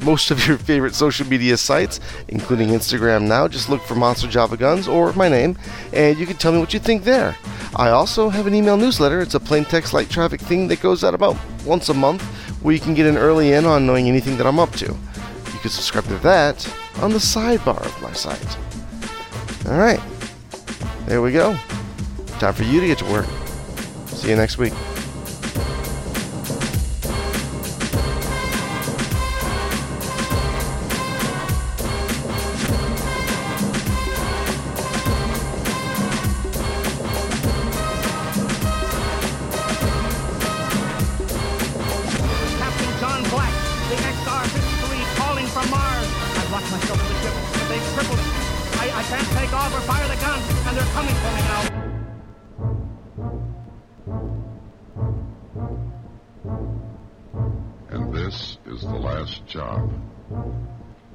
most 0.00 0.30
of 0.30 0.46
your 0.46 0.58
favorite 0.58 0.94
social 0.94 1.26
media 1.26 1.56
sites, 1.56 2.00
including 2.28 2.68
Instagram 2.68 3.26
now. 3.26 3.48
Just 3.48 3.70
look 3.70 3.82
for 3.82 3.94
Monster 3.94 4.28
Java 4.28 4.56
Guns 4.56 4.88
or 4.88 5.12
my 5.14 5.28
name, 5.28 5.56
and 5.92 6.18
you 6.18 6.26
can 6.26 6.36
tell 6.36 6.52
me 6.52 6.58
what 6.58 6.74
you 6.74 6.80
think 6.80 7.04
there. 7.04 7.36
I 7.76 7.90
also 7.90 8.28
have 8.28 8.46
an 8.46 8.54
email 8.54 8.76
newsletter. 8.76 9.20
It's 9.20 9.34
a 9.34 9.40
plain 9.40 9.64
text 9.64 9.94
light 9.94 10.10
traffic 10.10 10.40
thing 10.40 10.68
that 10.68 10.82
goes 10.82 11.04
out 11.04 11.14
about 11.14 11.36
once 11.64 11.88
a 11.88 11.94
month, 11.94 12.22
where 12.62 12.74
you 12.74 12.80
can 12.80 12.94
get 12.94 13.06
an 13.06 13.16
early 13.16 13.52
in 13.52 13.64
on 13.64 13.86
knowing 13.86 14.08
anything 14.08 14.36
that 14.36 14.46
I'm 14.46 14.58
up 14.58 14.72
to. 14.72 14.86
You 14.86 15.58
can 15.60 15.70
subscribe 15.70 16.04
to 16.04 16.18
that 16.18 16.70
on 17.02 17.12
the 17.12 17.18
sidebar 17.18 17.84
of 17.84 18.02
my 18.02 18.12
site. 18.12 18.56
All 19.66 19.78
right, 19.78 20.00
there 21.06 21.22
we 21.22 21.32
go. 21.32 21.56
Time 22.38 22.54
for 22.54 22.64
you 22.64 22.80
to 22.80 22.86
get 22.86 22.98
to 22.98 23.04
work. 23.06 23.26
See 24.08 24.30
you 24.30 24.36
next 24.36 24.58
week. 24.58 24.72